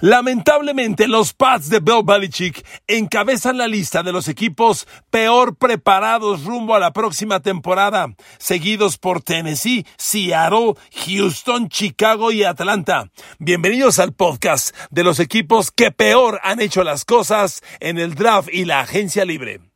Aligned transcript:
Lamentablemente, 0.00 1.08
los 1.08 1.32
Pats 1.32 1.68
de 1.68 1.80
Bill 1.80 2.02
Belichick 2.04 2.64
encabezan 2.86 3.58
la 3.58 3.66
lista 3.66 4.02
de 4.02 4.12
los 4.12 4.28
equipos 4.28 4.86
peor 5.10 5.56
preparados 5.56 6.44
rumbo 6.44 6.74
a 6.74 6.80
la 6.80 6.92
próxima 6.92 7.40
temporada, 7.40 8.14
seguidos 8.38 8.98
por 8.98 9.22
Tennessee, 9.22 9.86
Seattle, 9.96 10.74
Houston, 11.06 11.68
Chicago 11.68 12.32
y 12.32 12.44
Atlanta. 12.44 13.10
Bienvenidos 13.38 13.98
al 13.98 14.12
podcast 14.12 14.74
de 14.90 15.04
los 15.04 15.20
equipos 15.20 15.70
que 15.70 15.90
peor 15.90 16.40
han 16.42 16.60
hecho 16.60 16.84
las 16.84 17.04
cosas 17.04 17.62
en 17.80 17.98
el 17.98 18.14
draft 18.14 18.48
y 18.52 18.64
la 18.64 18.80
agencia 18.80 19.24
libre. 19.24 19.73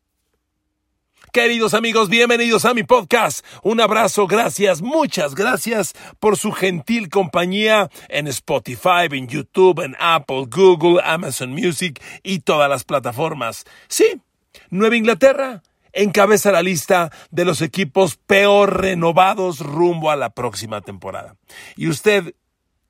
Queridos 1.33 1.75
amigos, 1.75 2.09
bienvenidos 2.09 2.65
a 2.65 2.73
mi 2.73 2.85
podcast. 2.85 3.45
Un 3.63 3.83
abrazo, 3.83 4.27
gracias, 4.27 4.81
muchas 4.81 5.35
gracias 5.35 5.93
por 6.21 6.39
su 6.39 6.53
gentil 6.53 7.11
compañía 7.11 7.91
en 8.09 8.29
Spotify, 8.29 9.09
en 9.11 9.29
YouTube, 9.29 9.85
en 9.85 9.95
Apple, 9.99 10.47
Google, 10.51 11.03
Amazon 11.05 11.51
Music 11.51 12.03
y 12.23 12.41
todas 12.41 12.71
las 12.71 12.85
plataformas. 12.85 13.65
Sí, 13.89 14.23
Nueva 14.71 14.97
Inglaterra 14.97 15.63
encabeza 15.93 16.51
la 16.51 16.63
lista 16.63 17.13
de 17.31 17.45
los 17.45 17.61
equipos 17.61 18.17
peor 18.17 18.81
renovados 18.81 19.61
rumbo 19.61 20.11
a 20.11 20.17
la 20.17 20.31
próxima 20.31 20.81
temporada. 20.81 21.37
Y 21.77 21.89
usted, 21.89 22.35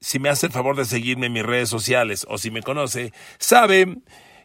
si 0.00 0.20
me 0.20 0.28
hace 0.28 0.46
el 0.46 0.52
favor 0.52 0.76
de 0.76 0.84
seguirme 0.84 1.26
en 1.26 1.32
mis 1.32 1.46
redes 1.46 1.68
sociales 1.68 2.24
o 2.28 2.38
si 2.38 2.52
me 2.52 2.62
conoce, 2.62 3.12
sabe 3.38 3.96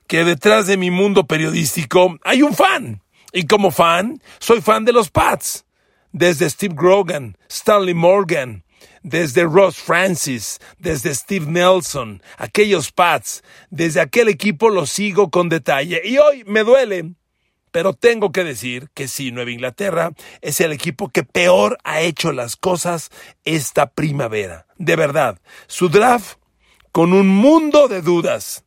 que 0.07 0.23
detrás 0.23 0.65
de 0.65 0.77
mi 0.77 0.89
mundo 0.89 1.27
periodístico 1.27 2.17
hay 2.23 2.41
un 2.41 2.55
fan 2.55 3.03
y 3.33 3.47
como 3.47 3.71
fan, 3.71 4.21
soy 4.39 4.61
fan 4.61 4.85
de 4.85 4.93
los 4.93 5.09
Pats. 5.09 5.65
Desde 6.11 6.47
Steve 6.47 6.75
Grogan, 6.77 7.35
Stanley 7.49 7.95
Morgan, 7.95 8.63
desde 9.01 9.43
Ross 9.43 9.77
Francis, 9.77 10.59
desde 10.77 11.13
Steve 11.15 11.47
Nelson, 11.47 12.21
aquellos 12.37 12.91
Pats, 12.91 13.43
desde 13.71 13.99
aquel 13.99 14.29
equipo 14.29 14.69
los 14.69 14.91
sigo 14.91 15.31
con 15.31 15.49
detalle. 15.49 16.01
Y 16.05 16.19
hoy 16.19 16.43
me 16.45 16.63
duele, 16.63 17.15
pero 17.71 17.93
tengo 17.93 18.31
que 18.31 18.43
decir 18.43 18.89
que 18.93 19.07
sí, 19.07 19.31
Nueva 19.31 19.49
Inglaterra 19.49 20.11
es 20.41 20.61
el 20.61 20.71
equipo 20.71 21.09
que 21.09 21.23
peor 21.23 21.79
ha 21.83 22.01
hecho 22.01 22.31
las 22.31 22.55
cosas 22.55 23.09
esta 23.43 23.89
primavera. 23.89 24.67
De 24.77 24.95
verdad, 24.95 25.39
su 25.65 25.89
draft 25.89 26.37
con 26.91 27.13
un 27.13 27.27
mundo 27.27 27.87
de 27.87 28.03
dudas, 28.03 28.63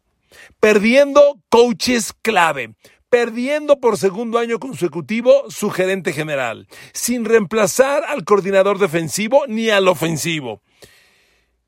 perdiendo 0.59 1.39
coaches 1.49 2.13
clave, 2.23 2.75
perdiendo 3.17 3.81
por 3.81 3.97
segundo 3.97 4.39
año 4.39 4.59
consecutivo 4.59 5.45
su 5.49 5.71
gerente 5.71 6.13
general, 6.13 6.69
sin 6.93 7.25
reemplazar 7.25 8.05
al 8.05 8.25
coordinador 8.25 8.79
defensivo 8.79 9.45
ni 9.49 9.71
al 9.71 9.89
ofensivo. 9.89 10.61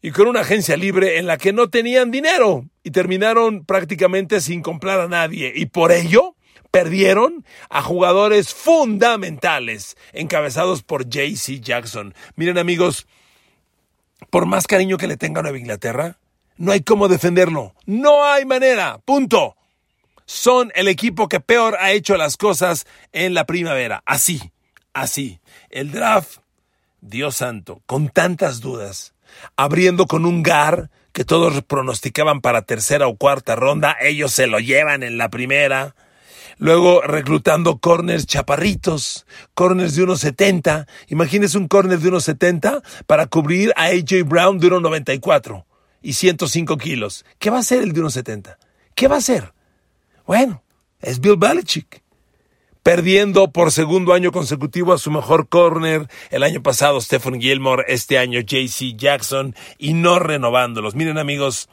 Y 0.02 0.10
con 0.10 0.28
una 0.28 0.40
agencia 0.40 0.76
libre 0.76 1.16
en 1.16 1.26
la 1.26 1.38
que 1.38 1.54
no 1.54 1.70
tenían 1.70 2.10
dinero 2.10 2.66
y 2.84 2.90
terminaron 2.90 3.64
prácticamente 3.64 4.42
sin 4.42 4.60
comprar 4.60 5.00
a 5.00 5.08
nadie. 5.08 5.50
Y 5.56 5.64
por 5.64 5.90
ello 5.90 6.36
perdieron 6.70 7.46
a 7.70 7.80
jugadores 7.80 8.52
fundamentales, 8.52 9.96
encabezados 10.12 10.82
por 10.82 11.08
JC 11.08 11.62
Jackson. 11.62 12.12
Miren 12.36 12.58
amigos, 12.58 13.06
por 14.28 14.44
más 14.44 14.66
cariño 14.66 14.98
que 14.98 15.08
le 15.08 15.16
tenga 15.16 15.40
a 15.40 15.44
Nueva 15.44 15.56
Inglaterra, 15.56 16.18
no 16.58 16.72
hay 16.72 16.82
cómo 16.82 17.08
defenderlo. 17.08 17.72
No 17.86 18.26
hay 18.26 18.44
manera. 18.44 19.00
Punto 19.06 19.54
son 20.28 20.70
el 20.74 20.88
equipo 20.88 21.26
que 21.26 21.40
peor 21.40 21.78
ha 21.80 21.92
hecho 21.92 22.18
las 22.18 22.36
cosas 22.36 22.86
en 23.12 23.32
la 23.32 23.46
primavera. 23.46 24.02
Así, 24.04 24.52
así. 24.92 25.40
El 25.70 25.90
draft, 25.90 26.40
Dios 27.00 27.36
santo, 27.36 27.82
con 27.86 28.10
tantas 28.10 28.60
dudas, 28.60 29.14
abriendo 29.56 30.06
con 30.06 30.26
un 30.26 30.42
GAR 30.42 30.90
que 31.12 31.24
todos 31.24 31.62
pronosticaban 31.62 32.42
para 32.42 32.60
tercera 32.60 33.08
o 33.08 33.16
cuarta 33.16 33.56
ronda, 33.56 33.96
ellos 34.02 34.30
se 34.30 34.46
lo 34.46 34.60
llevan 34.60 35.02
en 35.02 35.16
la 35.16 35.30
primera. 35.30 35.94
Luego 36.58 37.00
reclutando 37.00 37.78
corners 37.78 38.26
chaparritos, 38.26 39.24
corners 39.54 39.96
de 39.96 40.02
unos 40.02 40.20
70. 40.20 40.86
Imagínese 41.06 41.56
un 41.56 41.68
corner 41.68 42.00
de 42.00 42.08
unos 42.08 42.24
70 42.24 42.82
para 43.06 43.28
cubrir 43.28 43.72
a 43.76 43.86
AJ 43.86 44.24
Brown 44.26 44.58
de 44.58 44.66
unos 44.66 44.82
94 44.82 45.64
y 46.02 46.12
105 46.12 46.76
kilos. 46.76 47.24
¿Qué 47.38 47.48
va 47.48 47.56
a 47.56 47.60
hacer 47.60 47.82
el 47.82 47.94
de 47.94 48.00
unos 48.00 48.12
70? 48.12 48.58
¿Qué 48.94 49.08
va 49.08 49.14
a 49.14 49.20
hacer? 49.20 49.54
Bueno, 50.28 50.62
es 51.00 51.20
Bill 51.20 51.38
Belichick. 51.38 52.02
Perdiendo 52.82 53.50
por 53.50 53.72
segundo 53.72 54.12
año 54.12 54.30
consecutivo 54.30 54.92
a 54.92 54.98
su 54.98 55.10
mejor 55.10 55.48
corner, 55.48 56.06
el 56.28 56.42
año 56.42 56.62
pasado 56.62 57.00
Stephen 57.00 57.40
Gilmore, 57.40 57.84
este 57.88 58.18
año 58.18 58.40
JC 58.40 58.94
Jackson, 58.94 59.54
y 59.78 59.94
no 59.94 60.18
renovándolos. 60.18 60.94
Miren 60.94 61.16
amigos, 61.16 61.70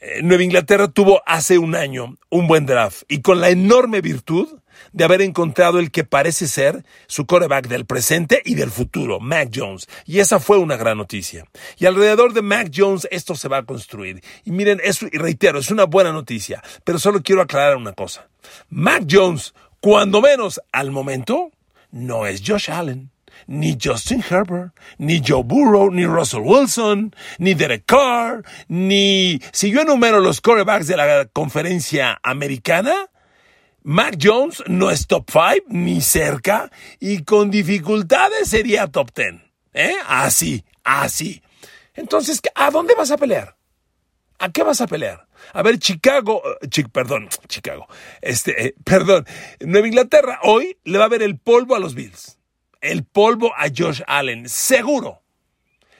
eh, 0.00 0.20
Nueva 0.22 0.44
Inglaterra 0.44 0.88
tuvo 0.88 1.20
hace 1.26 1.58
un 1.58 1.74
año 1.74 2.16
un 2.30 2.46
buen 2.46 2.64
draft 2.64 3.02
y 3.06 3.20
con 3.20 3.42
la 3.42 3.50
enorme 3.50 4.00
virtud 4.00 4.48
de 4.92 5.04
haber 5.04 5.22
encontrado 5.22 5.78
el 5.78 5.90
que 5.90 6.04
parece 6.04 6.46
ser 6.46 6.84
su 7.06 7.26
coreback 7.26 7.68
del 7.68 7.86
presente 7.86 8.42
y 8.44 8.54
del 8.54 8.70
futuro, 8.70 9.20
Mac 9.20 9.50
Jones. 9.54 9.88
Y 10.04 10.20
esa 10.20 10.40
fue 10.40 10.58
una 10.58 10.76
gran 10.76 10.98
noticia. 10.98 11.44
Y 11.78 11.86
alrededor 11.86 12.32
de 12.32 12.42
Mac 12.42 12.70
Jones 12.74 13.08
esto 13.10 13.34
se 13.34 13.48
va 13.48 13.58
a 13.58 13.64
construir. 13.64 14.22
Y 14.44 14.50
miren, 14.50 14.80
eso, 14.82 15.06
y 15.10 15.18
reitero, 15.18 15.58
es 15.58 15.70
una 15.70 15.84
buena 15.84 16.12
noticia, 16.12 16.62
pero 16.84 16.98
solo 16.98 17.22
quiero 17.22 17.42
aclarar 17.42 17.76
una 17.76 17.92
cosa. 17.92 18.28
Mac 18.68 19.04
Jones, 19.10 19.54
cuando 19.80 20.20
menos 20.20 20.60
al 20.72 20.90
momento, 20.90 21.50
no 21.90 22.26
es 22.26 22.42
Josh 22.44 22.70
Allen 22.70 23.10
ni 23.46 23.76
Justin 23.80 24.24
Herbert, 24.28 24.72
ni 24.98 25.22
Joe 25.24 25.42
Burrow, 25.42 25.90
ni 25.90 26.06
Russell 26.06 26.40
Wilson, 26.40 27.14
ni 27.38 27.54
Derek 27.54 27.84
Carr, 27.86 28.42
ni 28.68 29.40
si 29.52 29.70
yo 29.70 29.82
enumero 29.82 30.20
los 30.20 30.40
corebacks 30.40 30.86
de 30.86 30.96
la 30.96 31.26
conferencia 31.26 32.18
americana, 32.22 32.94
Mac 33.88 34.18
Jones 34.20 34.64
no 34.66 34.90
es 34.90 35.06
top 35.06 35.30
5 35.30 35.66
ni 35.68 36.00
cerca 36.00 36.72
y 36.98 37.22
con 37.22 37.52
dificultades 37.52 38.48
sería 38.48 38.88
top 38.88 39.12
10. 39.14 39.34
¿Eh? 39.74 39.94
Así, 40.08 40.64
así. 40.82 41.40
Entonces, 41.94 42.40
¿a 42.56 42.72
dónde 42.72 42.96
vas 42.96 43.12
a 43.12 43.16
pelear? 43.16 43.56
¿A 44.40 44.50
qué 44.50 44.64
vas 44.64 44.80
a 44.80 44.88
pelear? 44.88 45.28
A 45.52 45.62
ver, 45.62 45.78
Chicago, 45.78 46.42
eh, 46.62 46.84
perdón, 46.92 47.28
Chicago, 47.46 47.86
este, 48.22 48.66
eh, 48.66 48.74
perdón, 48.84 49.24
Nueva 49.60 49.86
Inglaterra 49.86 50.40
hoy 50.42 50.76
le 50.82 50.98
va 50.98 51.04
a 51.04 51.08
ver 51.08 51.22
el 51.22 51.38
polvo 51.38 51.76
a 51.76 51.78
los 51.78 51.94
Bills. 51.94 52.40
El 52.80 53.04
polvo 53.04 53.52
a 53.56 53.68
Josh 53.68 54.02
Allen, 54.08 54.48
seguro. 54.48 55.22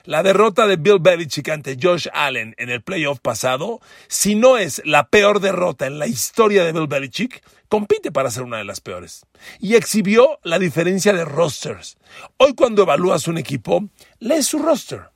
La 0.07 0.23
derrota 0.23 0.67
de 0.67 0.77
Bill 0.77 0.99
Belichick 0.99 1.49
ante 1.49 1.77
Josh 1.81 2.07
Allen 2.13 2.55
en 2.57 2.69
el 2.69 2.81
playoff 2.81 3.19
pasado, 3.19 3.81
si 4.07 4.35
no 4.35 4.57
es 4.57 4.81
la 4.85 5.09
peor 5.09 5.41
derrota 5.41 5.85
en 5.85 5.99
la 5.99 6.07
historia 6.07 6.63
de 6.63 6.71
Bill 6.71 6.87
Belichick, 6.87 7.43
compite 7.69 8.11
para 8.11 8.31
ser 8.31 8.43
una 8.43 8.57
de 8.57 8.65
las 8.65 8.81
peores. 8.81 9.25
Y 9.59 9.75
exhibió 9.75 10.39
la 10.43 10.59
diferencia 10.59 11.13
de 11.13 11.25
rosters. 11.25 11.97
Hoy 12.37 12.53
cuando 12.53 12.83
evalúas 12.83 13.27
un 13.27 13.37
equipo, 13.37 13.89
lee 14.19 14.43
su 14.43 14.59
roster. 14.59 15.09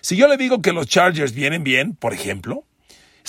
Si 0.00 0.16
yo 0.16 0.28
le 0.28 0.36
digo 0.36 0.62
que 0.62 0.72
los 0.72 0.86
Chargers 0.86 1.34
vienen 1.34 1.62
bien, 1.62 1.94
por 1.94 2.14
ejemplo, 2.14 2.64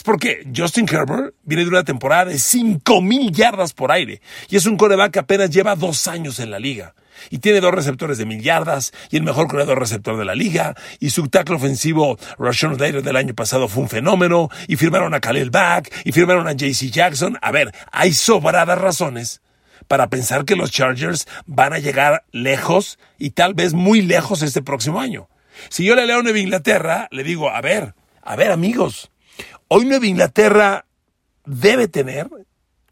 es 0.01 0.03
porque 0.03 0.47
Justin 0.55 0.87
Herbert 0.91 1.35
viene 1.43 1.61
de 1.61 1.69
una 1.69 1.83
temporada 1.83 2.25
de 2.25 2.33
5.000 2.33 3.31
yardas 3.31 3.71
por 3.73 3.91
aire 3.91 4.19
y 4.49 4.55
es 4.55 4.65
un 4.65 4.75
coreback 4.75 5.11
que 5.11 5.19
apenas 5.19 5.51
lleva 5.51 5.75
dos 5.75 6.07
años 6.07 6.39
en 6.39 6.49
la 6.49 6.57
liga 6.57 6.95
y 7.29 7.37
tiene 7.37 7.61
dos 7.61 7.71
receptores 7.71 8.17
de 8.17 8.25
mil 8.25 8.41
yardas 8.41 8.93
y 9.11 9.17
el 9.17 9.23
mejor 9.23 9.47
corredor 9.47 9.77
receptor 9.77 10.17
de 10.17 10.25
la 10.25 10.33
liga 10.33 10.73
y 10.99 11.11
su 11.11 11.27
tackle 11.27 11.57
ofensivo 11.57 12.17
Rashawn 12.39 12.77
Slater 12.77 13.03
del 13.03 13.15
año 13.15 13.35
pasado 13.35 13.67
fue 13.67 13.83
un 13.83 13.89
fenómeno 13.89 14.49
y 14.67 14.75
firmaron 14.75 15.13
a 15.13 15.19
Khalil 15.19 15.51
Back 15.51 15.93
y 16.03 16.11
firmaron 16.11 16.47
a 16.47 16.53
JC 16.53 16.89
Jackson. 16.89 17.37
A 17.39 17.51
ver, 17.51 17.71
hay 17.91 18.13
sobradas 18.13 18.79
razones 18.79 19.43
para 19.87 20.09
pensar 20.09 20.45
que 20.45 20.55
los 20.55 20.71
Chargers 20.71 21.27
van 21.45 21.73
a 21.73 21.79
llegar 21.79 22.23
lejos 22.31 22.97
y 23.19 23.31
tal 23.31 23.53
vez 23.53 23.73
muy 23.73 24.01
lejos 24.01 24.41
este 24.41 24.63
próximo 24.63 24.99
año. 24.99 25.29
Si 25.69 25.85
yo 25.85 25.93
le 25.93 26.07
leo 26.07 26.21
a 26.21 26.23
Nueva 26.23 26.39
Inglaterra, 26.39 27.07
le 27.11 27.23
digo, 27.23 27.51
a 27.51 27.61
ver, 27.61 27.93
a 28.23 28.35
ver 28.35 28.51
amigos, 28.51 29.10
hoy 29.67 29.85
Nueva 29.85 30.05
Inglaterra 30.05 30.85
debe 31.45 31.87
tener 31.87 32.29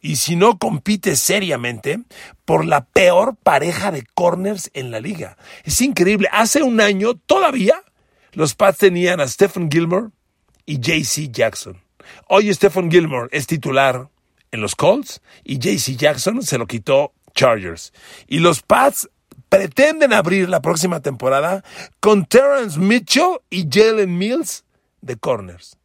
y 0.02 0.16
si 0.16 0.36
no 0.36 0.58
compite 0.58 1.16
seriamente, 1.16 2.00
por 2.46 2.66
la 2.66 2.86
peor 2.86 3.36
pareja 3.36 3.92
de 3.92 4.06
corners 4.14 4.72
en 4.74 4.92
la 4.92 5.00
liga. 5.00 5.38
Es 5.64 5.82
increíble. 5.82 6.30
Hace 6.32 6.64
un 6.64 6.80
año 6.80 7.16
todavía 7.16 7.84
los 8.32 8.56
Pats 8.56 8.78
tenían 8.78 9.20
a 9.20 9.28
Stephen 9.28 9.70
Gilmore 9.70 10.10
y 10.66 10.80
JC 10.80 11.32
Jackson. 11.32 11.82
Hoy 12.28 12.54
Stephen 12.54 12.90
Gilmore 12.90 13.28
es 13.32 13.48
titular 13.48 14.10
en 14.52 14.62
los 14.62 14.76
Colts 14.76 15.22
y 15.44 15.60
JC 15.60 15.96
Jackson 15.98 16.42
se 16.44 16.58
lo 16.58 16.66
quitó 16.66 17.14
Chargers. 17.36 17.94
Y 18.28 18.40
los 18.40 18.62
Pats 18.62 19.10
pretenden 19.50 20.14
abrir 20.14 20.48
la 20.48 20.62
próxima 20.62 21.02
temporada 21.02 21.64
con 22.00 22.26
Terrence 22.26 22.80
Mitchell 22.80 23.40
y 23.50 23.68
Jalen 23.70 24.18
Mills 24.18 24.64
de 25.02 25.18
corners. 25.18 25.79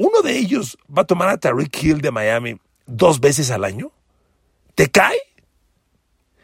¿Uno 0.00 0.22
de 0.22 0.38
ellos 0.38 0.78
va 0.88 1.02
a 1.02 1.06
tomar 1.06 1.28
a 1.28 1.36
Tariq 1.36 1.76
Hill 1.82 2.00
de 2.00 2.10
Miami 2.10 2.58
dos 2.86 3.20
veces 3.20 3.50
al 3.50 3.64
año? 3.64 3.92
¿Te 4.74 4.90
cae? 4.90 5.18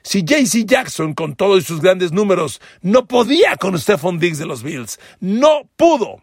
Si 0.02 0.24
JC 0.24 0.66
Jackson, 0.66 1.14
con 1.14 1.34
todos 1.36 1.64
sus 1.64 1.80
grandes 1.80 2.12
números, 2.12 2.60
no 2.82 3.06
podía 3.06 3.56
con 3.56 3.78
Stephon 3.78 4.18
Diggs 4.18 4.36
de 4.36 4.44
los 4.44 4.62
Bills, 4.62 5.00
no 5.20 5.70
pudo, 5.76 6.20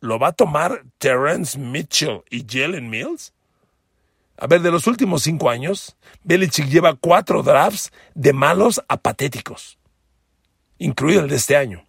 ¿lo 0.00 0.18
va 0.18 0.28
a 0.28 0.32
tomar 0.32 0.86
Terrence 0.96 1.58
Mitchell 1.58 2.22
y 2.30 2.46
Jalen 2.48 2.88
Mills? 2.88 3.34
A 4.38 4.46
ver, 4.46 4.62
de 4.62 4.70
los 4.70 4.86
últimos 4.86 5.24
cinco 5.24 5.50
años, 5.50 5.94
Belichick 6.24 6.70
lleva 6.70 6.94
cuatro 6.94 7.42
drafts 7.42 7.92
de 8.14 8.32
malos 8.32 8.82
a 8.88 8.96
patéticos, 8.96 9.78
incluido 10.78 11.20
el 11.20 11.28
de 11.28 11.36
este 11.36 11.54
año. 11.54 11.84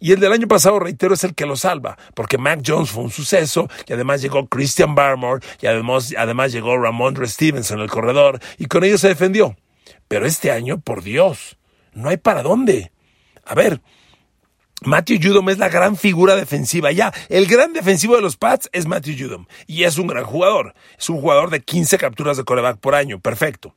Y 0.00 0.12
el 0.12 0.20
del 0.20 0.32
año 0.32 0.48
pasado, 0.48 0.78
reitero, 0.78 1.14
es 1.14 1.22
el 1.24 1.34
que 1.34 1.46
lo 1.46 1.56
salva, 1.56 1.98
porque 2.14 2.38
Mac 2.38 2.62
Jones 2.66 2.90
fue 2.90 3.04
un 3.04 3.10
suceso, 3.10 3.68
y 3.86 3.92
además 3.92 4.22
llegó 4.22 4.48
Christian 4.48 4.94
Barmore, 4.94 5.46
y 5.60 5.66
además, 5.66 6.14
además 6.16 6.52
llegó 6.52 6.78
Ramondre 6.78 7.28
Stevenson, 7.28 7.80
el 7.80 7.90
corredor, 7.90 8.40
y 8.56 8.66
con 8.66 8.82
ello 8.82 8.96
se 8.96 9.08
defendió. 9.08 9.56
Pero 10.08 10.26
este 10.26 10.50
año, 10.50 10.80
por 10.80 11.02
Dios, 11.02 11.58
no 11.92 12.08
hay 12.08 12.16
para 12.16 12.42
dónde. 12.42 12.92
A 13.44 13.54
ver, 13.54 13.80
Matthew 14.82 15.18
Judom 15.22 15.50
es 15.50 15.58
la 15.58 15.68
gran 15.68 15.96
figura 15.96 16.34
defensiva. 16.34 16.90
Ya, 16.90 17.12
el 17.28 17.46
gran 17.46 17.74
defensivo 17.74 18.16
de 18.16 18.22
los 18.22 18.36
Pats 18.36 18.70
es 18.72 18.86
Matthew 18.86 19.16
Judom. 19.18 19.46
Y 19.66 19.84
es 19.84 19.98
un 19.98 20.06
gran 20.06 20.24
jugador. 20.24 20.74
Es 20.98 21.10
un 21.10 21.20
jugador 21.20 21.50
de 21.50 21.60
15 21.60 21.98
capturas 21.98 22.38
de 22.38 22.44
coreback 22.44 22.78
por 22.78 22.94
año. 22.94 23.20
Perfecto. 23.20 23.76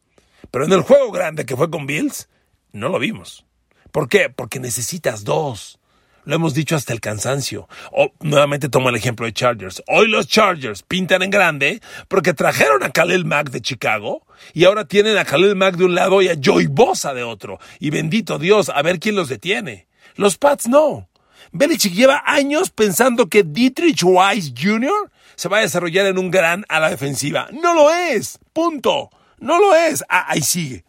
Pero 0.50 0.66
en 0.66 0.72
el 0.72 0.82
juego 0.82 1.12
grande 1.12 1.46
que 1.46 1.58
fue 1.58 1.70
con 1.70 1.86
Bills, 1.86 2.30
no 2.72 2.88
lo 2.88 3.00
vimos. 3.00 3.46
¿Por 3.92 4.08
qué? 4.08 4.30
Porque 4.30 4.60
necesitas 4.60 5.24
dos. 5.24 5.80
Lo 6.26 6.36
hemos 6.36 6.54
dicho 6.54 6.76
hasta 6.76 6.94
el 6.94 7.02
cansancio. 7.02 7.68
O, 7.92 8.12
nuevamente 8.22 8.70
tomo 8.70 8.90
el 8.90 8.96
ejemplo 8.96 9.26
de 9.26 9.34
Chargers. 9.34 9.84
Hoy 9.88 10.08
los 10.08 10.28
Chargers 10.28 10.84
pintan 10.84 11.22
en 11.22 11.30
grande 11.30 11.82
porque 12.08 12.34
trajeron 12.34 12.84
a 12.84 12.92
Khalil 12.92 13.26
Mack 13.26 13.50
de 13.50 13.62
Chicago 13.62 14.26
y 14.54 14.64
ahora 14.64 14.86
tienen 14.86 15.18
a 15.18 15.26
Khalil 15.26 15.56
Mack 15.56 15.76
de 15.76 15.86
un 15.86 15.96
lado 15.96 16.22
y 16.22 16.30
a 16.30 16.38
Joey 16.42 16.68
Bosa 16.68 17.14
de 17.14 17.24
otro. 17.24 17.60
Y 17.80 17.90
bendito 17.90 18.40
Dios, 18.40 18.70
a 18.70 18.82
ver 18.82 19.00
quién 19.00 19.16
los 19.16 19.30
detiene. 19.30 19.88
Los 20.16 20.38
Pats 20.38 20.68
no. 20.68 21.10
Belichick 21.52 21.94
lleva 21.94 22.24
años 22.26 22.72
pensando 22.72 23.30
que 23.30 23.44
Dietrich 23.44 24.04
Weiss 24.04 24.54
Jr. 24.60 25.12
se 25.36 25.50
va 25.50 25.58
a 25.58 25.62
desarrollar 25.62 26.08
en 26.08 26.18
un 26.18 26.32
gran 26.32 26.66
a 26.70 26.80
la 26.80 26.90
defensiva. 26.90 27.48
No 27.52 27.74
lo 27.74 27.94
es. 27.94 28.40
Punto. 28.54 29.10
No 29.40 29.60
lo 29.60 29.76
es. 29.76 30.04
Ah, 30.10 30.26
ahí 30.30 30.42
sigue. 30.42 30.84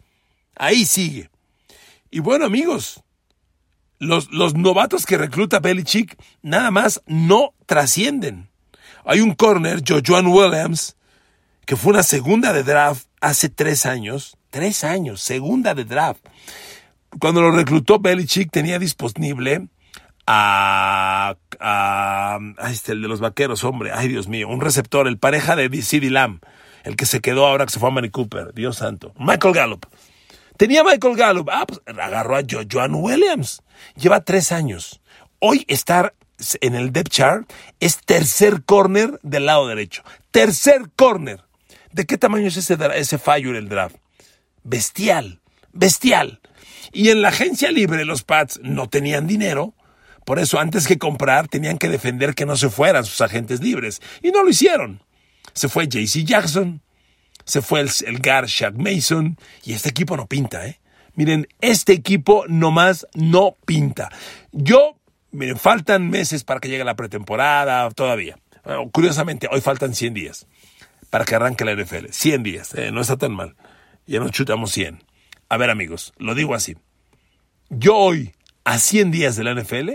Ahí 0.56 0.87
sigue. 0.87 1.28
Y 2.10 2.20
bueno, 2.20 2.46
amigos, 2.46 3.03
los, 4.04 4.30
los 4.30 4.54
novatos 4.54 5.06
que 5.06 5.18
recluta 5.18 5.60
Belichick 5.60 6.16
nada 6.42 6.70
más 6.70 7.02
no 7.06 7.54
trascienden. 7.66 8.48
Hay 9.04 9.20
un 9.20 9.34
corner, 9.34 9.82
Jojoan 9.86 10.26
Williams, 10.26 10.96
que 11.66 11.76
fue 11.76 11.92
una 11.92 12.02
segunda 12.02 12.52
de 12.52 12.62
draft 12.62 13.06
hace 13.20 13.48
tres 13.48 13.86
años. 13.86 14.36
Tres 14.50 14.84
años, 14.84 15.20
segunda 15.20 15.74
de 15.74 15.84
draft. 15.84 16.24
Cuando 17.20 17.42
lo 17.42 17.50
reclutó 17.50 17.98
Belichick 17.98 18.50
tenía 18.50 18.78
disponible 18.78 19.68
a, 20.26 21.36
a, 21.60 22.38
este, 22.70 22.92
el 22.92 23.02
de 23.02 23.08
los 23.08 23.20
vaqueros, 23.20 23.64
hombre, 23.64 23.90
ay 23.92 24.08
Dios 24.08 24.28
mío, 24.28 24.48
un 24.48 24.60
receptor, 24.60 25.06
el 25.06 25.18
pareja 25.18 25.56
de 25.56 25.68
CD 25.82 26.10
Lamb, 26.10 26.40
el 26.84 26.96
que 26.96 27.06
se 27.06 27.20
quedó 27.20 27.46
ahora 27.46 27.66
que 27.66 27.72
se 27.72 27.80
fue 27.80 27.88
a 27.88 27.92
Manny 27.92 28.10
Cooper, 28.10 28.54
Dios 28.54 28.76
santo, 28.76 29.12
Michael 29.18 29.54
Gallup. 29.54 29.86
Tenía 30.56 30.84
Michael 30.84 31.16
Gallup, 31.16 31.50
ah, 31.50 31.66
pues 31.66 31.80
agarró 31.86 32.36
a 32.36 32.42
Joan 32.70 32.94
Williams. 32.94 33.62
Lleva 33.96 34.24
tres 34.24 34.52
años. 34.52 35.00
Hoy 35.40 35.64
estar 35.68 36.14
en 36.60 36.74
el 36.74 36.92
depth 36.92 37.10
chart 37.10 37.52
es 37.80 37.98
tercer 37.98 38.62
corner 38.64 39.18
del 39.22 39.46
lado 39.46 39.66
derecho. 39.66 40.02
Tercer 40.30 40.90
corner. 40.94 41.42
¿De 41.92 42.06
qué 42.06 42.18
tamaño 42.18 42.48
es 42.48 42.56
ese, 42.56 42.76
ese 42.94 43.18
fallo 43.18 43.50
en 43.50 43.56
el 43.56 43.68
draft? 43.68 43.96
Bestial, 44.62 45.40
bestial. 45.72 46.40
Y 46.92 47.10
en 47.10 47.22
la 47.22 47.28
agencia 47.28 47.70
libre 47.70 48.04
los 48.04 48.22
Pats 48.22 48.60
no 48.62 48.88
tenían 48.88 49.26
dinero, 49.26 49.74
por 50.24 50.38
eso 50.38 50.58
antes 50.58 50.86
que 50.86 50.98
comprar 50.98 51.48
tenían 51.48 51.78
que 51.78 51.88
defender 51.88 52.34
que 52.34 52.46
no 52.46 52.56
se 52.56 52.70
fueran 52.70 53.04
sus 53.04 53.20
agentes 53.20 53.60
libres. 53.60 54.00
Y 54.22 54.30
no 54.30 54.42
lo 54.42 54.50
hicieron. 54.50 55.02
Se 55.52 55.68
fue 55.68 55.86
JC 55.86 56.24
Jackson, 56.24 56.82
se 57.44 57.62
fue 57.62 57.81
el, 57.81 57.91
el 58.06 58.19
Gar 58.19 58.46
Shaq 58.46 58.75
Mason, 58.76 59.38
y 59.64 59.73
este 59.73 59.91
equipo 59.91 60.17
no 60.17 60.26
pinta, 60.26 60.67
¿eh? 60.67 60.81
Miren, 61.17 61.46
este 61.61 61.93
equipo 61.93 62.44
nomás 62.49 63.06
no 63.14 63.56
pinta. 63.64 64.11
Yo, 64.50 64.96
miren, 65.31 65.56
faltan 65.56 66.11
meses 66.11 66.43
para 66.43 66.58
que 66.58 66.69
llegue 66.69 66.85
la 66.85 66.96
pretemporada, 66.96 67.88
todavía. 67.93 68.37
curiosamente, 68.93 69.49
hoy 69.50 69.61
faltan 69.61 69.94
100 69.94 70.14
días 70.14 70.46
para 71.11 71.25
que 71.25 71.37
arranque 71.37 71.64
la 71.64 71.75
NFL. 71.75 72.06
100 72.11 72.43
días, 72.43 72.75
eh, 72.75 72.91
no 72.91 73.00
está 73.00 73.17
tan 73.17 73.32
mal. 73.32 73.55
Ya 74.06 74.19
nos 74.19 74.32
chutamos 74.32 74.73
100. 74.73 75.05
A 75.49 75.56
ver, 75.56 75.70
amigos, 75.70 76.12
lo 76.19 76.35
digo 76.35 76.55
así. 76.55 76.76
Yo 77.70 77.97
hoy, 77.97 78.35
a 78.64 78.79
100 78.79 79.12
días 79.12 79.37
de 79.37 79.44
la 79.44 79.55
NFL, 79.55 79.90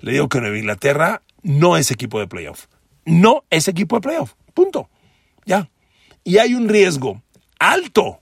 le 0.00 0.12
digo 0.12 0.28
que 0.28 0.40
Nueva 0.40 0.58
Inglaterra 0.58 1.22
no 1.42 1.76
es 1.76 1.92
equipo 1.92 2.18
de 2.18 2.26
playoff. 2.26 2.66
No 3.04 3.44
es 3.50 3.68
equipo 3.68 3.96
de 3.96 4.00
playoff. 4.00 4.34
Punto. 4.52 4.90
Y 6.26 6.38
hay 6.38 6.54
un 6.54 6.68
riesgo 6.68 7.22
alto 7.60 8.20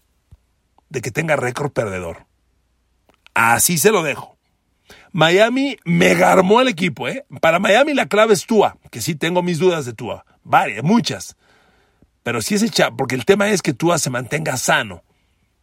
de 0.91 1.01
que 1.01 1.11
tenga 1.11 1.37
récord 1.37 1.73
perdedor. 1.73 2.27
Así 3.33 3.79
se 3.79 3.91
lo 3.91 4.03
dejo. 4.03 4.37
Miami 5.13 5.79
me 5.87 6.15
garmó 6.15 6.61
el 6.61 6.69
equipo, 6.69 7.09
¿eh? 7.09 7.25
Para 7.41 7.59
Miami 7.61 7.95
la 7.95 8.05
clave 8.05 8.35
es 8.35 8.45
Tua, 8.45 8.77
que 8.91 9.01
sí 9.01 9.15
tengo 9.15 9.43
mis 9.43 9.59
dudas 9.59 9.87
de 9.87 9.95
Tua. 9.95 10.27
Varias, 10.43 10.85
muchas. 10.85 11.39
Pero 12.23 12.43
sí 12.43 12.57
es 12.57 12.63
echa, 12.63 12.91
porque 12.91 13.15
el 13.15 13.25
tema 13.25 13.49
es 13.49 13.63
que 13.63 13.73
Tua 13.73 13.97
se 13.97 14.11
mantenga 14.11 14.59
sano. 14.59 15.03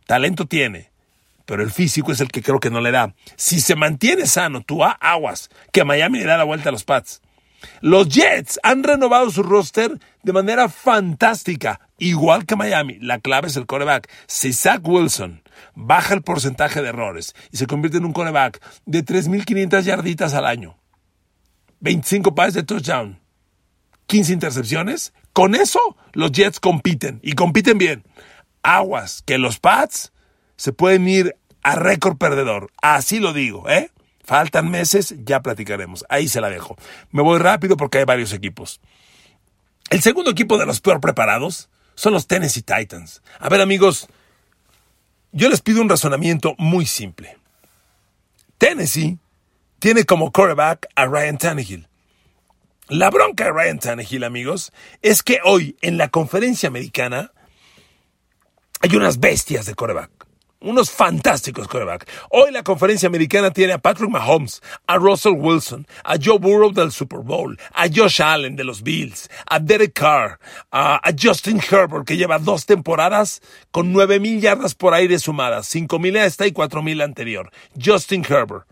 Talento 0.08 0.48
tiene, 0.48 0.90
pero 1.46 1.62
el 1.62 1.70
físico 1.70 2.12
es 2.12 2.22
el 2.22 2.32
que 2.32 2.42
creo 2.42 2.60
que 2.60 2.72
no 2.72 2.82
le 2.82 2.90
da. 2.90 3.14
Si 3.36 3.62
se 3.62 3.76
mantiene 3.76 4.26
sano 4.26 4.62
Tua, 4.62 4.98
aguas, 5.00 5.52
que 5.72 5.84
Miami 5.84 6.18
le 6.18 6.26
da 6.26 6.38
la 6.38 6.44
vuelta 6.44 6.70
a 6.70 6.72
los 6.72 6.86
Pats. 6.86 7.22
Los 7.82 8.10
Jets 8.10 8.60
han 8.64 8.82
renovado 8.82 9.30
su 9.30 9.44
roster 9.44 10.00
de 10.24 10.34
manera 10.34 10.70
fantástica, 10.70 11.80
igual 12.02 12.46
que 12.46 12.56
Miami. 12.56 12.98
La 13.00 13.20
clave 13.20 13.48
es 13.48 13.56
el 13.56 13.66
coreback. 13.66 14.10
Si 14.28 14.52
Zach 14.52 14.82
Wilson 14.84 15.44
baja 15.76 16.14
el 16.14 16.24
porcentaje 16.24 16.82
de 16.82 16.90
errores 16.90 17.34
y 17.52 17.58
se 17.58 17.68
convierte 17.68 17.98
en 17.98 18.06
un 18.06 18.14
coreback 18.14 18.62
de 18.86 19.06
3.500 19.06 19.84
yarditas 19.84 20.34
al 20.34 20.46
año, 20.46 20.78
25 21.80 22.36
pases 22.36 22.56
de 22.56 22.64
touchdown, 22.64 23.20
15 24.08 24.34
intercepciones, 24.34 25.14
con 25.32 25.56
eso 25.56 25.80
los 26.14 26.32
Jets 26.32 26.60
compiten 26.60 27.20
y 27.24 27.34
compiten 27.34 27.78
bien. 27.78 28.04
Aguas, 28.64 29.24
que 29.26 29.38
los 29.38 29.60
Pats 29.60 30.12
se 30.58 30.74
pueden 30.74 31.08
ir 31.08 31.36
a 31.64 31.76
récord 31.76 32.18
perdedor. 32.18 32.72
Así 32.82 33.20
lo 33.20 33.34
digo, 33.34 33.70
¿eh? 33.70 33.92
Faltan 34.24 34.70
meses, 34.70 35.16
ya 35.24 35.42
platicaremos. 35.42 36.06
Ahí 36.10 36.28
se 36.28 36.42
la 36.42 36.50
dejo. 36.50 36.76
Me 37.12 37.22
voy 37.22 37.40
rápido 37.40 37.78
porque 37.78 38.00
hay 38.00 38.06
varios 38.06 38.34
equipos. 38.34 38.80
El 39.90 40.02
segundo 40.02 40.32
equipo 40.32 40.58
de 40.58 40.66
los 40.66 40.80
peor 40.80 41.02
preparados 41.02 41.70
son 42.02 42.14
los 42.14 42.26
Tennessee 42.26 42.64
Titans. 42.64 43.22
A 43.38 43.48
ver 43.48 43.62
amigos, 43.62 44.08
yo 45.32 45.50
les 45.50 45.62
pido 45.62 45.84
un 45.84 45.88
razonamiento 45.88 46.56
muy 46.58 46.88
simple. 46.88 47.38
Tennessee 48.58 49.20
tiene 49.78 50.04
como 50.04 50.32
quarterback 50.32 50.88
a 50.96 51.06
Ryan 51.06 51.38
Tannehill. 51.38 51.88
La 52.88 53.12
bronca 53.12 53.44
de 53.44 53.52
Ryan 53.52 53.78
Tannehill, 53.78 54.24
amigos, 54.24 54.74
es 55.04 55.22
que 55.22 55.42
hoy 55.44 55.78
en 55.82 56.00
la 56.00 56.10
conferencia 56.10 56.70
americana 56.70 57.34
hay 58.80 58.96
unas 58.96 59.20
bestias 59.20 59.68
de 59.68 59.76
quarterback 59.76 60.10
unos 60.62 60.92
fantásticos 60.92 61.68
quarterbacks. 61.68 62.06
Hoy 62.30 62.52
la 62.52 62.64
conferencia 62.64 63.08
americana 63.08 63.52
tiene 63.52 63.74
a 63.74 63.78
Patrick 63.80 64.10
Mahomes, 64.10 64.62
a 64.88 64.98
Russell 64.98 65.34
Wilson, 65.34 65.88
a 66.04 66.16
Joe 66.22 66.40
Burrow 66.40 66.72
del 66.72 66.92
Super 66.92 67.20
Bowl, 67.20 67.58
a 67.74 67.88
Josh 67.94 68.22
Allen 68.22 68.56
de 68.56 68.64
los 68.64 68.82
Bills, 68.84 69.30
a 69.48 69.60
Derek 69.60 69.94
Carr, 69.94 70.40
a, 70.72 71.02
Justin 71.20 71.60
Herbert 71.60 72.06
que 72.06 72.18
lleva 72.18 72.40
dos 72.40 72.66
temporadas 72.66 73.42
con 73.72 73.92
nueve 73.92 74.20
mil 74.20 74.40
yardas 74.40 74.76
por 74.76 74.94
aire 74.94 75.20
sumadas, 75.20 75.68
cinco 75.68 76.00
mil 76.00 76.16
esta 76.16 76.48
y 76.48 76.52
cuatro 76.52 76.82
mil 76.82 77.02
anterior. 77.02 77.52
Justin 77.84 78.26
Herbert. 78.28 78.66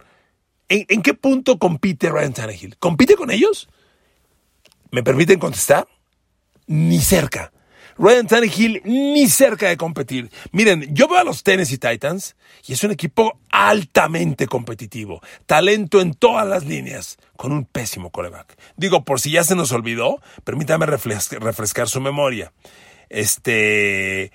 ¿En, 0.69 0.85
¿En 0.87 1.01
qué 1.01 1.13
punto 1.15 1.57
compite 1.57 2.09
Ryan 2.09 2.33
Tannehill? 2.33 2.77
¿Compite 2.77 3.15
con 3.15 3.31
ellos? 3.31 3.67
¿Me 4.91 5.03
permiten 5.03 5.39
contestar? 5.39 5.87
Ni 6.67 6.99
cerca. 6.99 7.51
Ryan 7.99 8.27
Tannehill 8.27 8.81
ni 8.85 9.27
cerca 9.27 9.67
de 9.67 9.75
competir. 9.75 10.31
Miren, 10.53 10.95
yo 10.95 11.09
veo 11.09 11.19
a 11.19 11.25
los 11.25 11.43
Tennessee 11.43 11.77
Titans 11.77 12.37
y 12.65 12.71
es 12.71 12.83
un 12.85 12.91
equipo 12.91 13.39
altamente 13.51 14.47
competitivo. 14.47 15.21
Talento 15.45 15.99
en 15.99 16.13
todas 16.13 16.47
las 16.47 16.65
líneas, 16.65 17.17
con 17.35 17.51
un 17.51 17.65
pésimo 17.65 18.09
coreback. 18.09 18.57
Digo, 18.77 19.03
por 19.03 19.19
si 19.19 19.31
ya 19.31 19.43
se 19.43 19.55
nos 19.55 19.73
olvidó, 19.73 20.21
permítame 20.45 20.85
refrescar 20.85 21.89
su 21.89 21.99
memoria. 21.99 22.53
Este. 23.09 24.31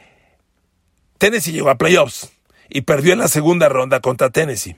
Tennessee 1.16 1.52
llegó 1.52 1.71
a 1.71 1.78
playoffs 1.78 2.33
y 2.68 2.83
perdió 2.83 3.14
en 3.14 3.21
la 3.21 3.28
segunda 3.28 3.71
ronda 3.71 4.00
contra 4.00 4.28
Tennessee. 4.28 4.76